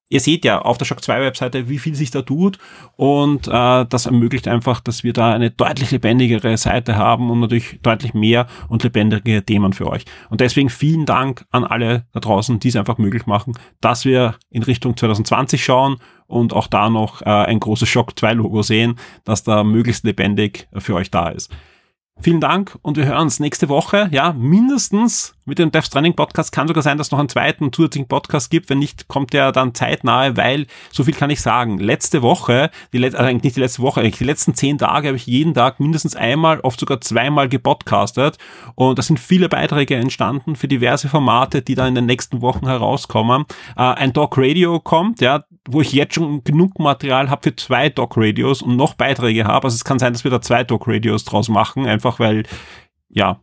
ihr 0.09 0.21
seht 0.21 0.45
ja 0.45 0.61
auf 0.61 0.79
der 0.79 0.85
Shock 0.85 1.03
2 1.03 1.21
Webseite, 1.21 1.69
wie 1.69 1.79
viel 1.79 1.95
sich 1.95 2.11
da 2.11 2.23
tut 2.23 2.59
und 2.97 3.49
äh, 3.49 3.87
das 3.87 4.07
ermöglicht 4.07 4.49
einfach, 4.49 4.81
dass 4.81 5.05
wir 5.05 5.13
da 5.13 5.33
eine 5.33 5.51
deutlich 5.51 5.91
lebendigere 5.91 6.57
Seite 6.57 6.97
haben 6.97 7.31
und 7.31 7.41
natürlich 7.41 7.81
deutlich 7.83 8.15
mehr 8.15 8.47
und 8.69 8.83
lebendige 8.83 9.45
Themen 9.45 9.73
für 9.73 9.87
euch. 9.87 10.05
Und 10.31 10.41
deswegen 10.41 10.71
vielen 10.71 11.07
Dank 11.07 11.45
an 11.51 11.65
alle 11.65 12.07
da 12.13 12.21
draußen, 12.21 12.59
die 12.61 12.69
es 12.69 12.77
einfach 12.77 12.99
möglich 12.99 13.27
machen, 13.27 13.55
dass 13.81 14.05
wir 14.05 14.37
in 14.51 14.63
Richtung 14.63 14.97
2020 14.97 15.63
schauen 15.63 15.97
und 16.27 16.53
auch 16.53 16.67
da 16.67 16.91
noch 16.91 17.23
äh, 17.23 17.27
ein 17.27 17.61
großes 17.61 17.89
Shock 17.89 18.19
2 18.19 18.35
Logo 18.35 18.63
sehen, 18.63 18.99
dass 19.25 19.43
da 19.43 19.65
möglichst 19.65 20.05
lebendig 20.05 20.69
für 20.75 20.95
euch 20.95 21.11
da 21.11 21.29
ist. 21.29 21.51
Vielen 22.21 22.41
Dank 22.41 22.77
und 22.83 22.97
wir 22.97 23.07
hören 23.07 23.23
uns 23.23 23.39
nächste 23.39 23.69
Woche. 23.69 24.09
Ja, 24.11 24.33
mindestens 24.33 25.37
mit 25.45 25.61
dem 25.61 25.71
Dev 25.71 25.87
Stranding 25.87 26.15
Podcast. 26.15 26.51
Kann 26.51 26.67
sogar 26.67 26.83
sein, 26.83 26.99
dass 26.99 27.07
es 27.07 27.11
noch 27.13 27.21
einen 27.21 27.29
zweiten 27.29 27.73
zusätzlichen 27.73 28.09
Podcast 28.09 28.51
gibt. 28.51 28.69
Wenn 28.69 28.81
nicht, 28.81 29.07
kommt 29.07 29.33
der 29.33 29.53
dann 29.53 29.73
zeitnahe, 29.73 30.37
weil, 30.37 30.67
so 30.91 31.05
viel 31.05 31.15
kann 31.15 31.31
ich 31.31 31.41
sagen, 31.41 31.79
letzte 31.79 32.21
Woche, 32.21 32.71
die 32.93 32.99
letzte, 32.99 33.19
also 33.19 33.31
eigentlich 33.31 33.45
nicht 33.45 33.57
die 33.57 33.61
letzte 33.61 33.83
Woche, 33.83 34.01
eigentlich 34.01 34.19
die 34.19 34.25
letzten 34.25 34.55
zehn 34.55 34.79
Tage 34.79 35.09
habe 35.09 35.17
ich 35.17 35.27
jeden 35.27 35.55
Tag 35.55 35.79
mindestens 35.79 36.17
einmal, 36.17 36.59
oft 36.61 36.81
sogar 36.81 37.01
zweimal 37.01 37.49
gepodcastet. 37.49 38.37
Und 38.75 38.99
da 38.99 39.03
sind 39.03 39.21
viele 39.21 39.49
Beiträge 39.49 39.95
entstanden 39.95 40.57
für 40.57 40.67
diverse 40.67 41.09
Formate, 41.09 41.63
die 41.63 41.77
da 41.77 41.87
in 41.87 41.95
den 41.95 42.07
nächsten 42.07 42.43
Wochen 42.43 42.67
herauskommen. 42.67 43.47
Äh, 43.77 43.83
ein 43.83 44.13
Talk 44.13 44.37
Radio 44.37 44.81
kommt, 44.81 45.21
ja, 45.21 45.45
wo 45.71 45.83
ich 45.83 45.93
jetzt 45.93 46.15
schon 46.15 46.43
genug 46.45 46.79
Material 46.79 47.29
habe 47.29 47.43
für 47.43 47.57
zwei 47.57 47.91
Talk 47.91 48.15
Radios 48.17 48.63
und 48.63 48.77
noch 48.77 48.95
Beiträge 48.95 49.45
habe. 49.45 49.67
Also 49.67 49.75
es 49.75 49.85
kann 49.85 49.99
sein, 49.99 50.15
dass 50.15 50.25
wir 50.25 50.31
da 50.31 50.41
zwei 50.41 50.65
Talk 50.65 50.89
Radios 50.89 51.25
draus 51.25 51.49
machen, 51.49 51.87
einfach 51.87 52.19
weil, 52.19 52.45
ja, 53.11 53.41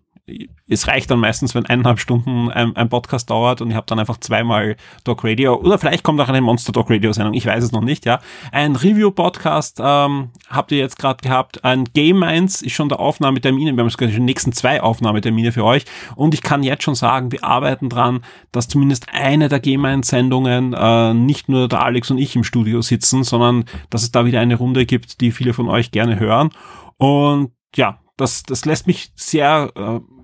es 0.67 0.88
reicht 0.88 1.11
dann 1.11 1.19
meistens, 1.19 1.53
wenn 1.53 1.67
eineinhalb 1.67 1.99
Stunden 1.99 2.49
ein, 2.49 2.75
ein 2.75 2.89
Podcast 2.89 3.29
dauert 3.29 3.61
und 3.61 3.69
ich 3.69 3.75
habe 3.75 3.85
dann 3.85 3.99
einfach 3.99 4.17
zweimal 4.17 4.75
Dog 5.03 5.23
Radio. 5.23 5.55
Oder 5.55 5.77
vielleicht 5.77 6.03
kommt 6.03 6.19
auch 6.19 6.27
eine 6.27 6.41
Monster 6.41 6.71
Dog 6.71 6.89
Radio 6.89 7.13
Sendung, 7.13 7.35
ich 7.35 7.45
weiß 7.45 7.63
es 7.63 7.71
noch 7.71 7.81
nicht, 7.81 8.05
ja. 8.05 8.19
Ein 8.51 8.75
Review 8.75 9.11
Podcast 9.11 9.79
ähm, 9.79 10.29
habt 10.49 10.71
ihr 10.71 10.79
jetzt 10.79 10.97
gerade 10.97 11.21
gehabt, 11.21 11.63
ein 11.63 11.85
Game 11.93 12.19
Minds 12.19 12.63
ist 12.63 12.73
schon 12.73 12.89
der 12.89 12.99
Aufnahmetermin, 12.99 13.75
wir 13.75 13.83
haben 13.83 13.89
sogar 13.89 14.09
die 14.09 14.19
nächsten 14.19 14.51
zwei 14.51 14.81
Aufnahmetermine 14.81 15.51
für 15.51 15.63
euch. 15.63 15.85
Und 16.15 16.33
ich 16.33 16.41
kann 16.41 16.63
jetzt 16.63 16.83
schon 16.83 16.95
sagen, 16.95 17.31
wir 17.31 17.43
arbeiten 17.43 17.89
dran, 17.89 18.21
dass 18.51 18.67
zumindest 18.67 19.07
eine 19.13 19.47
der 19.47 19.59
Game 19.59 19.81
Minds 19.81 20.07
Sendungen 20.07 20.73
äh, 20.73 21.13
nicht 21.13 21.49
nur 21.49 21.67
der 21.67 21.83
Alex 21.83 22.09
und 22.09 22.17
ich 22.17 22.35
im 22.35 22.43
Studio 22.43 22.81
sitzen, 22.81 23.23
sondern 23.23 23.65
dass 23.91 24.01
es 24.01 24.11
da 24.11 24.25
wieder 24.25 24.39
eine 24.39 24.55
Runde 24.55 24.88
gibt, 24.88 25.21
die 25.21 25.31
viele 25.31 25.53
von 25.53 25.69
euch 25.69 25.91
gerne 25.91 26.19
hören. 26.19 26.49
Und 26.97 27.51
ja, 27.75 27.99
das, 28.17 28.43
das 28.43 28.65
lässt 28.65 28.88
mich 28.88 29.11
sehr 29.15 29.71
äh, 29.75 30.14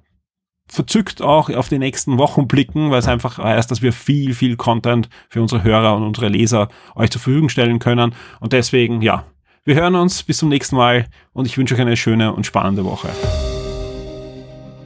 verzückt 0.72 1.22
auch 1.22 1.50
auf 1.50 1.70
die 1.70 1.78
nächsten 1.78 2.18
Wochen 2.18 2.48
blicken, 2.48 2.92
weil 2.92 3.00
es 3.00 3.08
einfach 3.08 3.38
heißt, 3.38 3.70
dass 3.70 3.82
wir 3.82 3.92
viel, 3.94 4.34
viel 4.34 4.56
Content 4.56 5.10
für 5.30 5.42
unsere 5.42 5.64
Hörer 5.64 5.96
und 5.96 6.04
unsere 6.04 6.30
Leser 6.30 6.70
euch 6.96 7.12
zur 7.12 7.22
Verfügung 7.22 7.50
stellen 7.50 7.80
können. 7.80 8.16
Und 8.40 8.54
deswegen, 8.54 9.02
ja, 9.02 9.26
Wir 9.64 9.76
hören 9.76 9.94
uns 9.94 10.24
bis 10.24 10.40
zum 10.40 10.50
nächsten 10.50 10.76
Mal 10.76 11.06
und 11.34 11.46
ich 11.46 11.56
wünsche 11.56 11.76
euch 11.76 11.82
eine 11.82 11.96
schöne 11.96 12.34
und 12.34 12.48
spannende 12.48 12.84
Woche. 12.84 13.10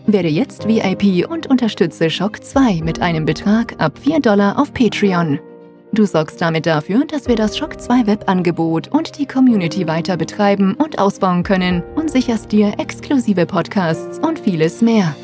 Werde 0.06 0.28
jetzt 0.28 0.68
VIP 0.68 1.30
und 1.30 1.48
unterstütze 1.48 2.10
Shock 2.10 2.44
2 2.44 2.82
mit 2.84 3.02
einem 3.02 3.26
Betrag 3.26 3.76
ab 3.78 3.98
4 3.98 4.20
Dollar 4.20 4.60
auf 4.60 4.74
Patreon. 4.74 5.40
Du 5.94 6.06
sorgst 6.06 6.42
damit 6.42 6.66
dafür, 6.66 7.06
dass 7.06 7.30
wir 7.30 7.38
das 7.38 7.58
Shock 7.58 7.80
2 7.80 8.06
Webangebot 8.06 8.90
und 8.90 9.18
die 9.18 9.26
Community 9.26 9.88
weiter 9.88 10.18
betreiben 10.18 10.74
und 10.74 11.00
ausbauen 11.00 11.44
können 11.44 11.82
und 11.96 12.12
sicherst 12.12 12.52
dir 12.52 12.74
exklusive 12.78 13.46
Podcasts 13.46 14.20
und 14.20 14.40
vieles 14.40 14.82
mehr. 14.82 15.16